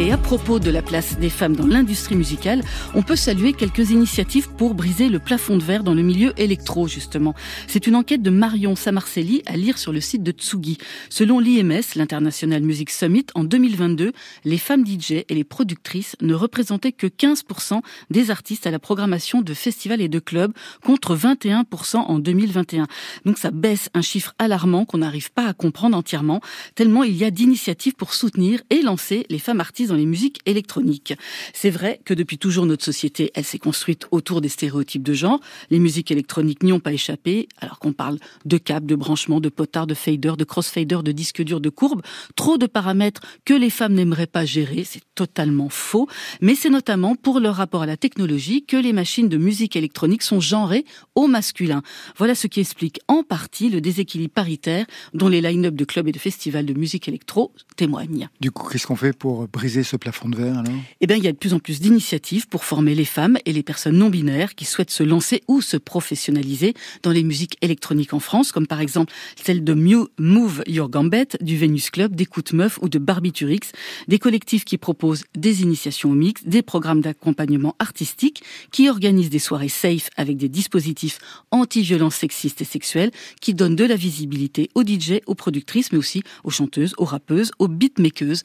[0.01, 2.63] Et à propos de la place des femmes dans l'industrie musicale,
[2.95, 6.87] on peut saluer quelques initiatives pour briser le plafond de verre dans le milieu électro,
[6.87, 7.35] justement.
[7.67, 10.79] C'est une enquête de Marion Samarcelli à lire sur le site de Tsugi.
[11.11, 14.11] Selon l'IMS, l'International Music Summit, en 2022,
[14.43, 19.43] les femmes DJ et les productrices ne représentaient que 15% des artistes à la programmation
[19.43, 20.51] de festivals et de clubs,
[20.83, 22.87] contre 21% en 2021.
[23.25, 26.41] Donc ça baisse un chiffre alarmant qu'on n'arrive pas à comprendre entièrement,
[26.73, 30.39] tellement il y a d'initiatives pour soutenir et lancer les femmes artistes dans les musiques
[30.45, 31.13] électroniques.
[31.53, 35.39] C'est vrai que depuis toujours notre société, elle s'est construite autour des stéréotypes de genre.
[35.69, 39.49] Les musiques électroniques n'y ont pas échappé, alors qu'on parle de câbles, de branchements, de
[39.49, 42.01] potards, de faders, de crossfaders, de disques durs, de courbes.
[42.35, 46.07] Trop de paramètres que les femmes n'aimeraient pas gérer, c'est totalement faux.
[46.39, 50.23] Mais c'est notamment pour leur rapport à la technologie que les machines de musique électronique
[50.23, 50.85] sont genrées
[51.15, 51.81] au masculin.
[52.17, 56.11] Voilà ce qui explique en partie le déséquilibre paritaire dont les line-up de clubs et
[56.13, 58.29] de festivals de musique électro témoignent.
[58.39, 60.63] Du coup, qu'est-ce qu'on fait pour briser ce plafond de verre
[60.99, 63.53] Eh bien, il y a de plus en plus d'initiatives pour former les femmes et
[63.53, 66.73] les personnes non binaires qui souhaitent se lancer ou se professionnaliser
[67.03, 69.73] dans les musiques électroniques en France, comme par exemple celle de
[70.19, 73.71] Move Your Gambet, du Venus Club, d'Écoute Meuf ou de Barbiturix,
[74.07, 79.39] des collectifs qui proposent des initiations au mix, des programmes d'accompagnement artistique, qui organisent des
[79.39, 81.19] soirées safe avec des dispositifs
[81.51, 86.23] anti-violence sexistes et sexuelles, qui donnent de la visibilité aux DJ, aux productrices, mais aussi
[86.43, 88.43] aux chanteuses, aux rappeuses, aux beatmakeuses.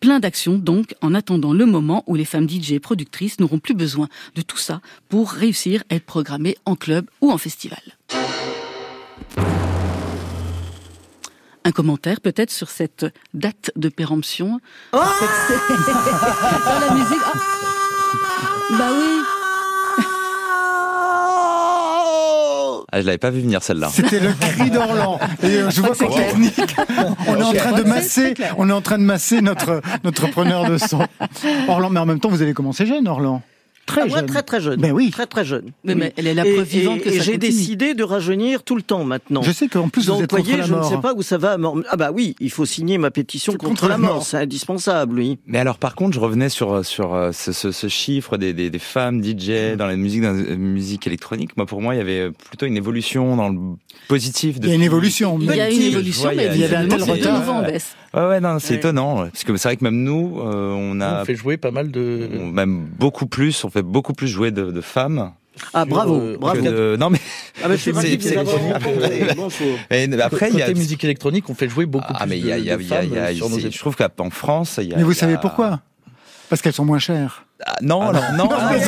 [0.00, 3.72] Plein d'actions donc en attendant le moment où les femmes DJ et productrices n'auront plus
[3.72, 7.80] besoin de tout ça pour réussir à être programmées en club ou en festival.
[11.64, 14.60] Un commentaire peut-être sur cette date de péremption.
[14.92, 17.22] Dans la musique.
[17.24, 17.38] Ah
[18.78, 19.25] bah oui.
[22.92, 23.88] Ah, je l'avais pas vu venir celle-là.
[23.92, 25.18] C'était le cri d'Orlan.
[25.42, 26.60] Et euh, je vois qu'en technique,
[27.28, 30.70] on est en train de masser, on est en train de masser notre notre preneur
[30.70, 31.00] de son.
[31.68, 33.42] Orlan, mais en même temps, vous avez commencé jeune, Orlan.
[33.86, 34.26] Très Ah, moi, jeune.
[34.26, 34.80] très très jeune.
[34.80, 35.10] Ben oui.
[35.10, 35.70] Très très jeune.
[35.84, 38.64] Mais- mais elle est la preuve vivante et- que et ça j'ai décidé de rajeunir
[38.64, 39.42] tout le temps maintenant.
[39.42, 40.88] Je sais qu'en plus vous êtes contre voyez, la je ne mort.
[40.90, 41.56] sais pas où ça va.
[41.56, 44.14] mort- Ah bah oui, il faut signer ma pétition contre, contre la mort.
[44.16, 44.22] mort.
[44.26, 45.38] C'est indispensable, oui.
[45.46, 48.70] Mais alors, par contre, je revenais sur sur euh, ce, ce, ce chiffre des, des,
[48.70, 51.56] des femmes DJ dans la musique dans la musique électronique.
[51.56, 53.58] Moi, pour moi, il y avait plutôt une évolution dans le
[54.08, 54.56] positif.
[54.62, 55.38] Il y a une évolution.
[55.40, 57.62] Il y a une évolution, mais il y avait un de retard.
[58.16, 58.78] Ouais, ouais, non, c'est Ouais.
[58.78, 59.22] étonnant.
[59.22, 59.30] ouais.
[59.30, 61.90] Parce que c'est vrai que même nous, euh, on a On fait jouer pas mal
[61.90, 62.28] de.
[62.40, 65.32] on- même beaucoup plus, on fait beaucoup plus jouer de, de femmes.
[65.72, 66.60] Ah bravo, euh, bravo.
[66.60, 67.18] de- Non mais
[67.64, 68.22] Ah bah, je suis C'est- de
[69.90, 72.38] mais après il y a Côté musique électronique, on fait jouer beaucoup ah plus mais
[72.38, 73.34] il de, y a, il y a, de il y a- femmes il y a-
[73.34, 75.80] sur nos c'est- je trouve qu'en France il y a Mais vous savez pourquoi?
[76.50, 77.45] Parce qu'elles sont moins chères.
[77.64, 78.84] Ah, non alors non Non, mais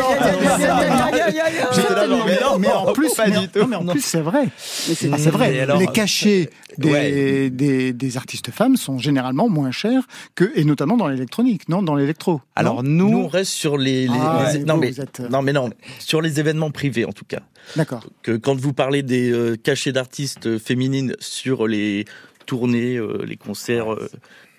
[2.08, 3.60] non, mais non, mais en plus, pas mais, du tout.
[3.60, 4.48] non, mais en plus, c'est vrai.
[4.58, 5.60] C'est- Ah, vrai.
[5.60, 7.50] Alors- les cachets des, Ouais.
[7.50, 10.02] des, des artistes femmes sont généralement moins chers
[10.34, 12.40] que, et notamment dans l'électronique, non, dans l'électro.
[12.56, 15.00] alors Nous, nous on reste sur les, les- Ah, les- ouais, non vous, mais vous
[15.00, 17.40] êtes, euh, non mais non sur les événements privés en tout cas.
[17.76, 18.04] D'accord.
[18.22, 22.04] Que quand vous parlez des euh, cachets d'artistes féminines sur les
[22.46, 24.08] tournées, euh, les concerts, euh,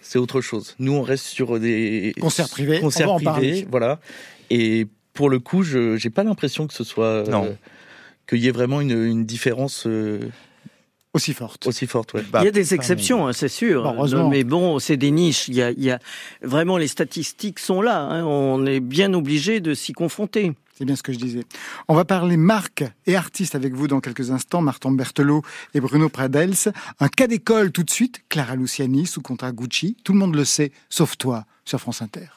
[0.02, 0.76] c'est autre chose.
[0.80, 4.00] Nous, on reste sur des Concerts privés, on concerts privés, voilà.
[4.50, 7.58] Et pour le coup, je j'ai pas l'impression que ce soit euh, Non.
[8.28, 10.20] qu'il y ait vraiment une, une différence euh,
[11.14, 11.68] Aussi forte.
[11.68, 12.14] aussi forte.
[12.14, 12.24] Ouais.
[12.32, 13.84] Bah, il y a des exceptions, hein, c'est sûr.
[13.84, 14.30] Bon, heureusement.
[14.30, 15.48] mais bon, c'est des niches.
[15.48, 16.00] Il y a, il y a
[16.42, 18.02] vraiment les statistiques sont là.
[18.02, 18.24] hein.
[18.26, 20.54] On est bien obligé de s'y confronter.
[20.80, 21.44] C'est bien ce que je disais.
[21.90, 25.42] On va parler marque et artistes avec vous dans quelques instants, Martin Berthelot
[25.74, 26.56] et Bruno Pradels.
[27.02, 29.98] Un cas d'école tout de suite, Clara Luciani sous contrat Gucci.
[30.06, 32.28] Tout le monde le sait, sauf toi, sur France Inter.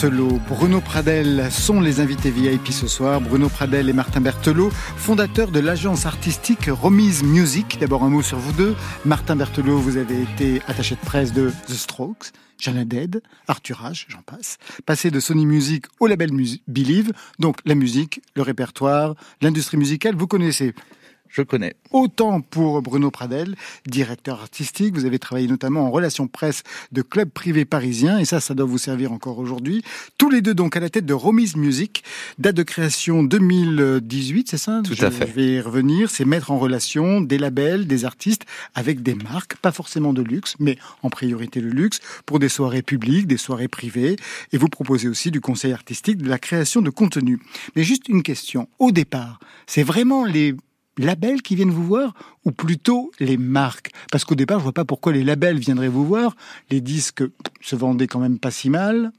[0.00, 3.20] Berthelot, Bruno Pradel sont les invités VIP ce soir.
[3.20, 7.78] Bruno Pradel et Martin Berthelot, fondateurs de l'agence artistique Romise Music.
[7.80, 8.76] D'abord un mot sur vous deux.
[9.04, 12.30] Martin Berthelot, vous avez été attaché de presse de The Strokes,
[12.60, 14.58] Jeanne Dead, Arthur H, j'en passe.
[14.86, 16.30] Passé de Sony Music au label
[16.68, 17.10] Believe.
[17.40, 20.74] Donc la musique, le répertoire, l'industrie musicale, vous connaissez.
[21.28, 21.74] Je connais.
[21.92, 23.54] Autant pour Bruno Pradel,
[23.86, 26.62] directeur artistique, vous avez travaillé notamment en relations presse
[26.92, 29.82] de clubs privés parisiens, et ça, ça doit vous servir encore aujourd'hui.
[30.18, 32.02] Tous les deux donc à la tête de Romise Music,
[32.38, 34.82] date de création 2018, c'est ça?
[34.84, 35.26] Tout Je- à fait.
[35.26, 39.56] Je vais y revenir, c'est mettre en relation des labels, des artistes avec des marques,
[39.56, 43.68] pas forcément de luxe, mais en priorité le luxe, pour des soirées publiques, des soirées
[43.68, 44.16] privées,
[44.52, 47.38] et vous proposez aussi du conseil artistique, de la création de contenu.
[47.76, 50.54] Mais juste une question, au départ, c'est vraiment les
[50.98, 53.90] labels qui viennent vous voir ou plutôt les marques?
[54.12, 56.36] Parce qu'au départ, je vois pas pourquoi les labels viendraient vous voir.
[56.70, 57.22] Les disques
[57.60, 59.12] se vendaient quand même pas si mal.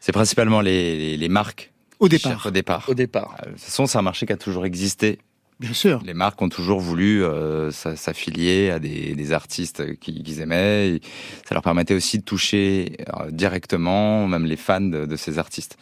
[0.00, 1.72] C'est principalement les, les, les marques.
[2.00, 2.46] Au départ.
[2.46, 2.84] Au départ.
[2.88, 3.36] Au départ.
[3.42, 5.18] Euh, De toute façon, c'est un marché qui a toujours existé.
[5.58, 6.00] Bien sûr.
[6.04, 10.88] Les marques ont toujours voulu euh, s'a- s'affilier à des, des artistes qui- qu'ils aimaient.
[10.90, 11.00] Et
[11.44, 15.76] ça leur permettait aussi de toucher euh, directement, même les fans de, de ces artistes.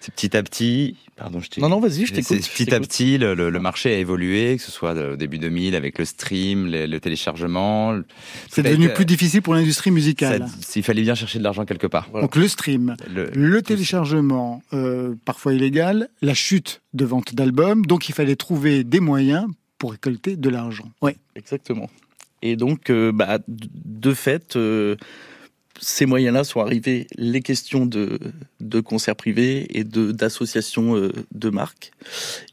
[0.00, 0.96] C'est petit à petit.
[1.16, 1.60] Pardon, je t'ai.
[1.60, 2.48] Non, non, vas-y, je C'est t'écoute.
[2.48, 5.74] petit à petit, le, le- le marché a évolué, que ce soit au début 2000
[5.74, 8.00] avec le stream, le, le téléchargement.
[8.48, 10.46] C'est devenu été- plus difficile pour l'industrie musicale.
[10.60, 12.08] ça- il fallait bien chercher de l'argent quelque part.
[12.12, 17.84] Donc le stream, Le- le téléchargement, euh, parfois illégal, la chute de vente d'albums.
[17.84, 19.46] Donc il fallait trouver des moyens
[19.78, 20.90] pour récolter de l'argent.
[21.02, 21.16] Ouais.
[21.36, 21.90] Exactement.
[22.42, 24.96] Et donc, euh, bah, de fait, euh,
[25.80, 28.18] ces moyens-là sont arrivés les questions de,
[28.80, 31.92] concerts privés et de d'associations euh, de marques.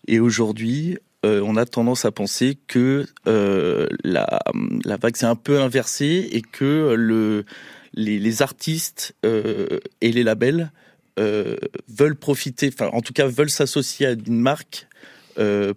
[0.08, 4.40] Et aujourd'hui, euh, on a tendance à penser que euh, la,
[4.86, 7.46] la vague s'est un peu inversée et que le,
[7.94, 10.72] les, les artistes et les labels
[11.18, 14.88] veulent profiter, enfin en tout cas veulent s'associer à une marque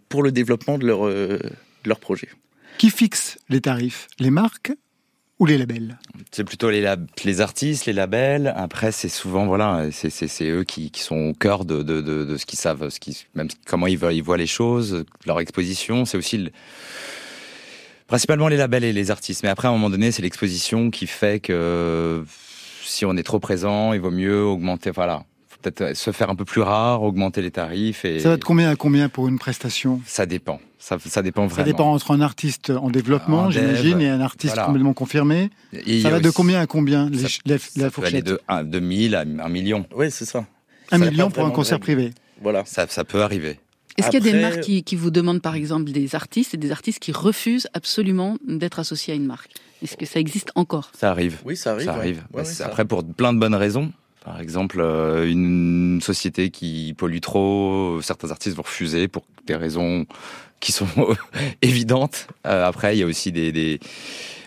[0.08, 1.40] pour le développement de leur, de
[1.86, 2.28] leur projet.
[2.76, 4.06] Qui fixe les tarifs?
[4.18, 4.72] Les marques
[5.40, 5.98] ou les labels
[6.30, 8.52] C'est plutôt les, lab- les artistes, les labels.
[8.56, 12.36] Après, c'est souvent voilà, c'est eux qui, qui sont au cœur de, de, de, de
[12.36, 16.04] ce qu'ils savent, ce qui, même comment ils voient, ils voient les choses, leur exposition.
[16.04, 16.50] C'est aussi le-
[18.06, 19.42] principalement les labels et les artistes.
[19.42, 22.24] Mais après, à un moment donné, c'est l'exposition qui fait que
[22.84, 24.90] si on est trop présent, il vaut mieux augmenter.
[24.90, 25.24] Voilà,
[25.62, 28.04] peut-être se faire un peu plus rare, augmenter les tarifs.
[28.04, 30.00] Et Ça va de combien à combien pour une prestation?
[30.06, 30.60] Ça dépend.
[30.82, 31.66] Ça, ça dépend Ça vraiment.
[31.66, 34.66] dépend entre un artiste en développement, En dev, j'imagine, et un artiste voilà.
[34.66, 35.50] complètement confirmé.
[35.72, 38.22] Et Ça a va de combien à combien les- ça- la, la ça peut aller
[38.22, 39.84] de, un- de 1000 à 1 million.
[39.94, 40.46] Oui, c'est ça.
[40.90, 42.10] Un ça a million pas pour un concert privé.
[42.42, 42.64] Voilà.
[42.64, 43.60] Ça, ça peut arriver.
[43.98, 46.56] Est-ce qu'il y a des marques qui, qui vous demandent par exemple des artistes et
[46.56, 49.50] des artistes qui refusent absolument d'être associés à une marque?
[49.82, 50.90] Est-ce que ça existe encore?
[50.98, 51.38] Ça arrive.
[51.44, 51.84] Oui, ça arrive.
[51.86, 52.16] Ça arrive.
[52.16, 53.92] Ouais, Bah, ouais, ça après, pour plein de bonnes raisons.
[54.24, 59.56] Par exemple, euh, une société qui pollue trop, euh, certains artistes vont refuser pour des
[59.56, 60.06] raisons
[60.60, 60.86] qui sont
[61.62, 62.28] évidentes.
[62.46, 63.80] Euh, après, il y a aussi des, des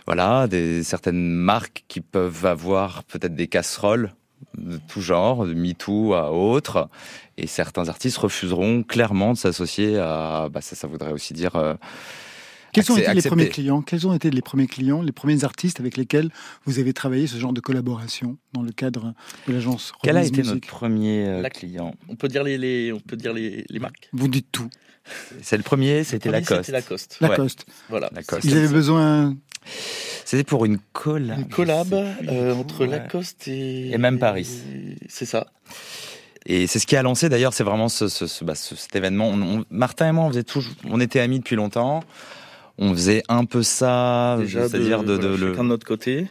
[0.05, 4.14] voilà, des certaines marques qui peuvent avoir peut-être des casseroles
[4.57, 6.89] de tout genre, de MeToo à autres,
[7.38, 10.49] et certains artistes refuseront clairement de s'associer à.
[10.51, 11.55] Bah, ça, ça voudrait aussi dire.
[11.55, 11.74] euh,
[12.74, 13.82] Quels ont été les premiers clients?
[13.82, 16.30] Quels ont été les premiers clients, les premiers artistes avec lesquels
[16.66, 19.14] vous avez travaillé ce genre de collaboration dans le cadre
[19.47, 20.53] de l'agence Quel a été Music?
[20.55, 21.95] notre premier euh, La- client?
[22.09, 24.09] On peut dire les, les- on peut dire les, les marques.
[24.11, 24.70] Vous dites tout.
[25.41, 26.62] C'est le premier, c'était Lacoste.
[26.66, 27.18] C'était Lacoste.
[27.22, 27.28] Ouais.
[27.30, 27.66] Lacoste.
[27.89, 28.10] Voilà.
[28.14, 28.45] Lacoste.
[28.45, 29.36] Ils avaient besoin.
[30.26, 31.39] C'était pour une collab.
[31.39, 32.88] Une collab euh, entre ouais.
[32.88, 34.47] Lacoste et Et même Paris.
[35.10, 35.47] C'est ça.
[36.45, 38.95] Et c'est ce qui a lancé d'ailleurs, c'est vraiment ce, ce- ce- bah, ce- cet
[38.95, 39.30] événement.
[39.30, 42.04] On- on- Martin et moi, on faisait toujours, on était amis depuis longtemps.
[42.78, 46.28] On faisait un peu ça, c'est-à-dire de, de, voilà, chacun de notre côté.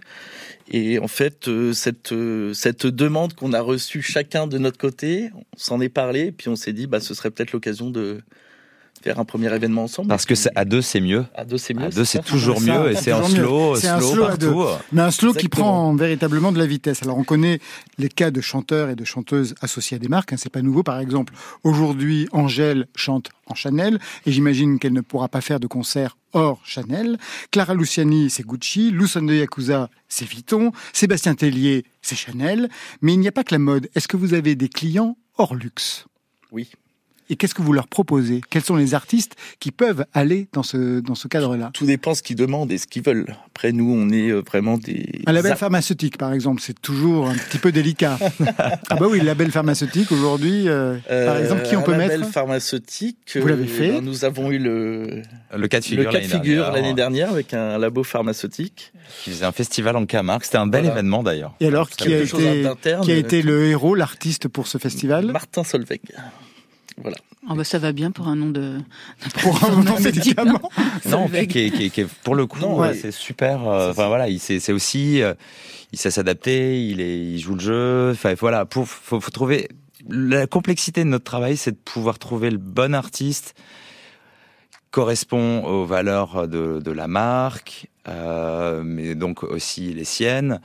[0.71, 5.31] Et en fait, euh, cette, euh, cette demande qu'on a reçue chacun de notre côté,
[5.35, 8.23] on s'en est parlé, puis on s'est dit, bah, ce serait peut-être l'occasion de,
[9.03, 10.09] faire un premier événement ensemble.
[10.09, 11.25] Parce que c'est- à deux, c'est mieux.
[11.35, 11.87] À deux, c'est mieux.
[11.87, 14.53] À deux, c'est toujours Ça, mieux et c'est slow, un slow slow à deux.
[14.53, 14.85] partout.
[14.93, 17.03] Mais un slow qui prend véritablement de la vitesse.
[17.03, 17.59] Alors on connaît
[17.99, 20.83] les cas de chanteurs et de chanteuses associés à des marques, hein, c'est pas nouveau.
[20.83, 21.33] Par exemple,
[21.65, 26.61] aujourd'hui, Angèle chante en Chanel et j'imagine qu'elle ne pourra pas faire de concert hors
[26.65, 27.19] Chanel.
[27.51, 28.91] Clara Luciani, c'est Gucci.
[28.91, 30.73] Lousson de Yakuza, c'est Vuitton.
[30.93, 32.69] Sébastien Tellier, c'est Chanel.
[33.03, 33.89] Mais il n'y a pas que la mode.
[33.95, 36.07] Est-ce que vous avez des clients hors luxe?
[36.51, 36.71] Oui.
[37.33, 38.43] Et qu'est-ce que vous leur proposez?
[38.51, 41.71] Quels sont les artistes qui peuvent aller dans ce, dans ce cadre-là?
[41.73, 43.35] Tout dépend ce qu'ils demandent et ce qu'ils veulent.
[43.47, 45.23] Après, nous, on est euh, vraiment des.
[45.27, 48.19] Un label Ar- pharmaceutique, par exemple, c'est toujours un petit peu délicat.
[48.91, 52.21] ah bah oui, le label pharmaceutique, aujourd'hui, euh, par exemple, qui on un peut label
[52.21, 52.33] mettre?
[52.33, 53.17] pharmaceutique.
[53.41, 53.89] Vous l'avez euh, fait?
[53.93, 55.23] ben, Nous avons eu le,
[55.57, 58.93] Le cas de figure l'année dernière, l'année dernière avec un labo pharmaceutique.
[59.25, 60.43] qui faisait un festival en Camargue.
[60.45, 60.97] C'était un bel Voilà.
[60.99, 61.55] événement d'ailleurs.
[61.61, 62.29] Et alors, qui a été,
[63.03, 65.33] qui a été euh, le héros, l'artiste pour ce festival?
[65.33, 66.01] Martin Solveig.
[67.03, 67.17] Voilà.
[67.49, 68.79] Ah bah ça va bien pour un nom de
[69.43, 70.61] Pour un moment médicament
[71.11, 72.95] Non, qui est, qui est- qui est- pour le coup, ouais, ouais.
[72.95, 73.67] c'est super.
[73.69, 75.35] euh, Enfin voilà, il sait- c'est aussi, euh,
[75.93, 78.11] il sait s'adapter, il est, il joue le jeu.
[78.13, 79.69] Enfin voilà, pour faut, faut trouver
[80.09, 83.55] la complexité de notre travail, c'est de pouvoir trouver le bon artiste
[84.91, 90.61] correspond aux valeurs de, de la marque, euh, mais donc aussi les siennes.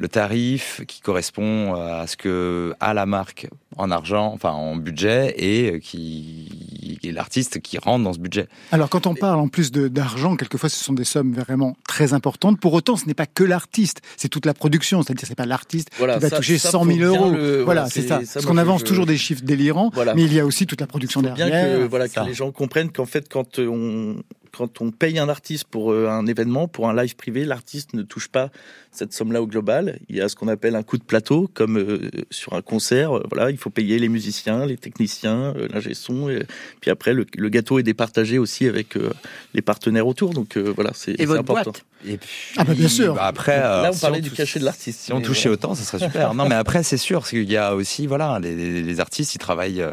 [0.00, 5.34] Le tarif qui correspond à ce que a la marque en argent, enfin en budget,
[5.36, 8.48] et qui et l'artiste qui rentre dans ce budget.
[8.72, 12.58] Alors, quand on parle en plus d'argent, quelquefois, ce sont des sommes vraiment très importantes.
[12.60, 15.02] Pour autant, ce n'est pas que l'artiste, c'est toute la production.
[15.02, 17.30] C'est-à-dire, c'est pas l'artiste Voilà, qui va ça- toucher ça, 100 faut 000 bien euros.
[17.30, 18.20] le- voilà, c'est ça.
[18.24, 20.14] ça, Parce qu'on avance je- toujours des chiffres délirants, Voilà.
[20.14, 21.78] mais il y a aussi toute la production Bien derrière.
[21.78, 22.24] que, voilà, que ça.
[22.24, 24.22] les gens comprennent qu'en fait, quand euh, on,
[24.56, 28.02] quand on paye un artiste pour euh, un événement, pour un live privé, l'artiste ne
[28.02, 28.50] touche pas
[28.92, 29.98] cette somme-là au global.
[30.08, 33.16] Il y a ce qu'on appelle un coup de plateau, comme euh, sur un concert.
[33.16, 36.28] euh, voilà, il faut payer les musiciens, les techniciens, euh, l'ingé son.
[36.28, 36.44] et-
[36.80, 39.10] puis après, le, le gâteau est départagé aussi avec euh,
[39.54, 40.30] les partenaires autour.
[40.34, 41.70] Donc euh, voilà, c'est Et c'est votre important.
[41.70, 41.84] boîte?
[42.06, 43.14] Et puis, Ah bah, bien sûr.
[43.14, 45.00] bah après, Là, on si parlait on du cachet de l'artiste.
[45.00, 45.54] Si on touchait voilà.
[45.54, 46.34] autant, ça serait super.
[46.34, 49.34] non, mais après, c'est sûr, parce qu'il y a aussi, voilà, les, les- les artistes,
[49.34, 49.92] ils travaillent euh,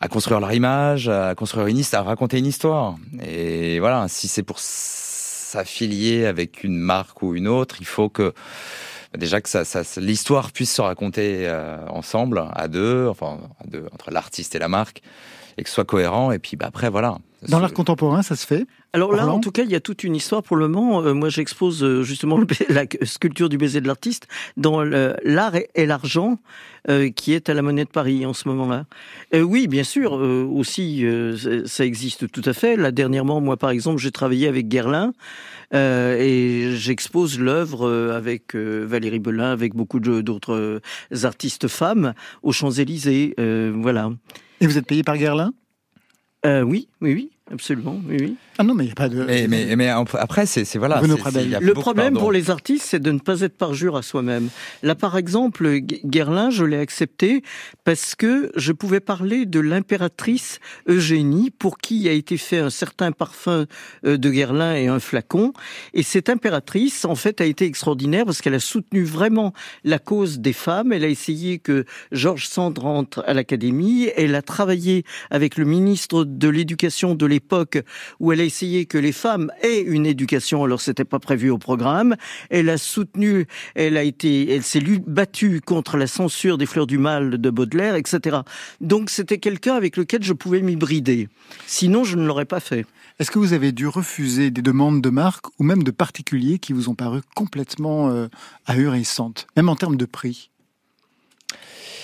[0.00, 2.96] à construire leur image, à construire une histoire, à raconter une histoire.
[3.22, 8.32] Et voilà, si c'est pour s'affilier avec une marque ou une autre, il faut que
[9.16, 13.84] déjà que ça, ça- l'histoire puisse se raconter euh, ensemble, à deux, enfin, à deux,
[13.92, 15.02] entre l'artiste et la marque,
[15.58, 16.32] et que ce soit cohérent.
[16.32, 17.18] Et puis, bah, après, voilà.
[17.48, 20.04] Dans l'art contemporain, ça se fait Alors là, en tout cas, il y a toute
[20.04, 21.02] une histoire pour le moment.
[21.02, 25.68] Euh, moi, j'expose euh, justement le la sculpture du baiser de l'artiste dans l'art et,
[25.74, 26.38] et l'argent
[26.88, 28.84] euh, qui est à la Monnaie de Paris en ce moment-là.
[29.32, 31.04] Oui, bien sûr, aussi,
[31.66, 32.76] ça- existe tout à fait.
[32.76, 35.12] Là, dernièrement, moi, par exemple, j'ai travaillé avec Guerlain
[35.72, 40.80] et j'expose l'œuvre avec Valérie Belin, avec beaucoup d'autres
[41.22, 42.12] artistes femmes
[42.42, 43.34] aux Champs-Élysées.
[43.76, 44.10] voilà.
[44.60, 45.52] Et vous êtes payé par Guerlain?
[46.46, 48.36] Euh, oui, oui, oui, absolument, oui, oui.
[48.60, 49.24] Ah non, mais il n'y a pas de...
[49.24, 51.00] Mais, mais, mais après, c'est voilà.
[51.00, 51.06] Le
[51.68, 52.20] beaucoup- problème pardon.
[52.20, 54.50] pour les artistes, c'est de ne pas être parjure à soi-même.
[54.82, 57.42] Là, par exemple, Gu- Guerlain, je l'ai accepté
[57.84, 63.12] parce que je pouvais parler de l'impératrice Eugénie, pour qui a été fait un certain
[63.12, 63.64] parfum
[64.04, 65.54] euh, de Guerlain et un flacon.
[65.94, 69.54] Et cette impératrice, en fait, a été extraordinaire parce qu'elle a soutenu vraiment
[69.84, 70.92] la cause des femmes.
[70.92, 74.08] Elle a essayé que Georges Sand rentre à l'Académie.
[74.16, 77.78] Elle a travaillé avec le ministre de l'Éducation de l'époque,
[78.20, 80.64] où elle a essayé que les femmes aient une éducation.
[80.64, 82.16] Alors, c'était pas prévu au programme.
[82.50, 83.46] Elle a soutenu,
[83.76, 87.94] elle a été, elle s'est battue contre la censure des fleurs du mal de Baudelaire,
[87.94, 88.38] etc.
[88.80, 91.28] Donc, c'était quelqu'un avec lequel je pouvais m'hybrider.
[91.68, 92.86] Sinon, je ne l'aurais pas fait.
[93.20, 96.72] Est-ce que vous avez dû refuser des demandes de marques ou même de particuliers qui
[96.72, 98.26] vous ont paru complètement euh,
[98.66, 100.50] ahurissantes, même en termes de prix?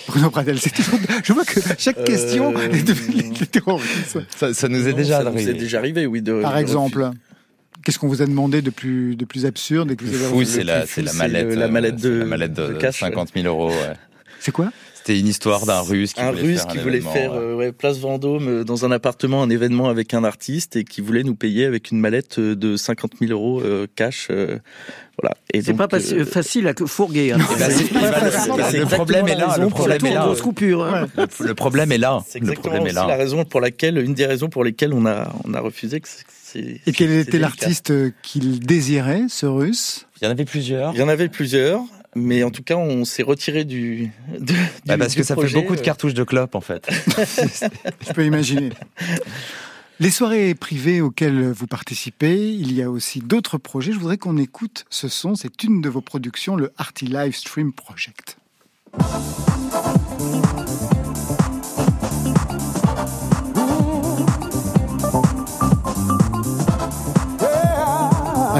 [0.07, 0.99] Bruno Pradel, c'est toujours.
[1.23, 4.19] Je vois que chaque question Euh, est devenue des terroristes.
[4.37, 5.51] Ça, ça nous est Non, déjà ça nous arrivé.
[5.51, 6.21] est déjà arrivé, oui.
[6.21, 7.09] De, Par de exemple,
[7.83, 10.33] qu'est-ce qu'on vous a demandé de plus, de plus absurde et que Le vous avez
[10.33, 13.29] fou, c'est la, plus la mallette, euh, mallette de- la mallette de, de cash, 50
[13.35, 13.69] 000 euros.
[13.69, 13.93] ouais.
[14.39, 14.71] C'est quoi?
[15.07, 17.31] C'était une histoire d'un Russe qui un voulait russe faire qui un voulait événement, faire
[17.31, 17.37] ouais.
[17.37, 20.99] euh, ouais, place Vendôme euh, dans un appartement un événement avec un artiste et qui
[20.99, 24.57] voulait nous payer avec une mallette euh, de 50 000 euros euh, cash euh,
[25.17, 27.31] voilà et C'est pas euh, facile à fourguer.
[27.31, 27.37] hein.
[27.57, 29.55] Bah, le problème est là.
[29.57, 30.25] Le problème est là.
[30.25, 30.83] grosse coupure.
[30.83, 31.07] hein.
[31.15, 32.21] Le, le problème est là.
[32.27, 33.05] c'est Le exactement est là.
[33.07, 36.07] la raison pour laquelle une des raisons pour lesquelles on a on a refusé que
[36.59, 37.93] Et quel était l'artiste
[38.23, 40.05] qu'il désirait, ce russe?
[40.21, 40.93] Il y en avait plusieurs.
[40.93, 41.81] il y en avait plusieurs
[42.17, 44.53] mais en tout cas on s'est retiré du, de-
[44.85, 46.87] Bah, du- parce que ça fait beaucoup de euh, cartouches de clope en fait.
[48.07, 48.69] Je peux imaginer.
[49.99, 53.91] Les soirées privées auxquelles vous participez, il y a aussi d'autres projets.
[53.93, 55.33] Je voudrais qu'on écoute ce son.
[55.35, 58.37] C'est une de vos productions, le Arty Live Stream Project.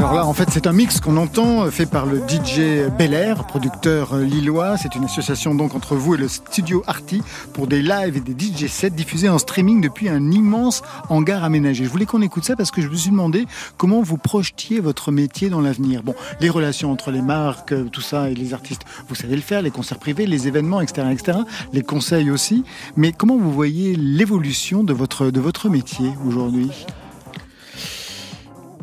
[0.03, 4.13] En fait, c'est un mix qu'on entend, euh, fait par le DJ Bel Air, producteur
[4.13, 4.77] euh, lillois.
[4.77, 7.21] C'est une association donc entre vous et le studio Arty
[7.53, 11.83] pour des lives et des DJ sets diffusés en streaming depuis un immense hangar aménagé.
[11.83, 15.11] Je voulais qu'on écoute ça parce que je me suis demandé comment vous projetiez votre
[15.11, 16.03] métier dans l'avenir.
[16.03, 19.41] Bon, les relations entre les marques, euh, tout ça, et les artistes, vous savez le
[19.41, 21.39] faire, les concerts privés, les événements, etc., etc.,
[21.73, 22.63] les conseils aussi.
[22.95, 26.85] Mais comment vous voyez l'évolution de votre, de votre métier aujourd'hui?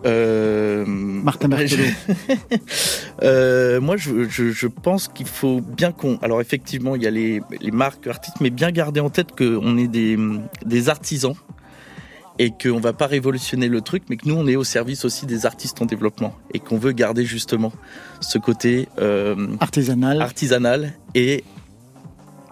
[0.05, 1.85] Euh, Martin Berthelot.
[3.23, 6.17] Euh, moi, je, je, je pense qu'il faut bien qu'on.
[6.19, 9.79] Alors, effectivement, il y a les, les marques artistes, mais bien garder en tête qu'on
[9.79, 10.19] est des,
[10.67, 11.35] des artisans
[12.39, 15.27] et qu'on va pas révolutionner le truc, mais que nous, on est au service aussi
[15.27, 17.73] des artistes en développement et qu'on veut garder justement
[18.21, 21.45] ce côté euh, artisanal, artisanal et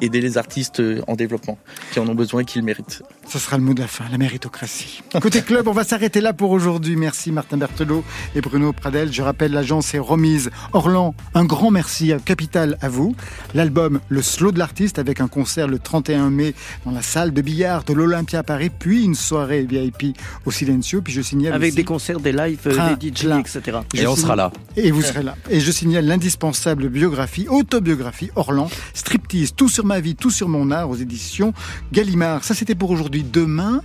[0.03, 1.59] aider les artistes en développement
[1.92, 3.03] qui en ont besoin et qui le méritent.
[3.28, 5.03] Ce sera le mot de la fin, la méritocratie.
[5.20, 6.96] Côté club, on va s'arrêter là pour aujourd'hui.
[6.96, 9.12] Merci Martin Berthelot et Bruno Pradel.
[9.12, 10.50] Je rappelle, l'agence est remise.
[10.72, 13.14] Orlan, un grand merci à Capital à vous.
[13.55, 17.40] L'album Le Slow de l'artiste avec un concert le 31 mai dans la salle de
[17.40, 21.00] billard de l'Olympia à Paris, puis une soirée VIP au Silencio.
[21.00, 23.38] Puis je signale Avec aussi- des concerts, des lives, euh, des DJ, plein.
[23.38, 23.78] etc.
[23.94, 25.36] Je signale- Et vous serez là.
[25.48, 30.70] Et je signale l'indispensable biographie, autobiographie, Orlan, striptease, tout sur ma vie, tout sur mon
[30.70, 31.53] art aux éditions
[31.93, 32.45] Gallimard.
[32.45, 33.22] Ça c'était pour aujourd'hui.
[33.22, 33.82] Demain,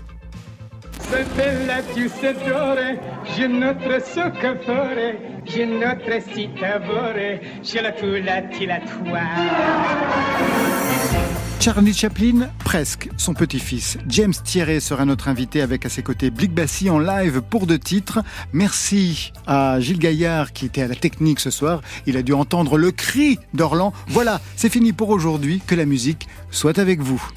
[11.60, 13.97] Charlie Chaplin, presque son petit-fils.
[14.08, 17.80] James Thierry sera notre invité avec à ses côtés Blick Bassi en live pour deux
[17.80, 18.20] titres.
[18.53, 21.82] Merci à Gilles Gaillard qui était à la technique ce soir.
[22.05, 23.91] Il a dû entendre le cri d'Orlan.
[24.08, 25.62] Voilà, c'est fini pour aujourd'hui.
[25.66, 27.28] Que la musique soit avec vous.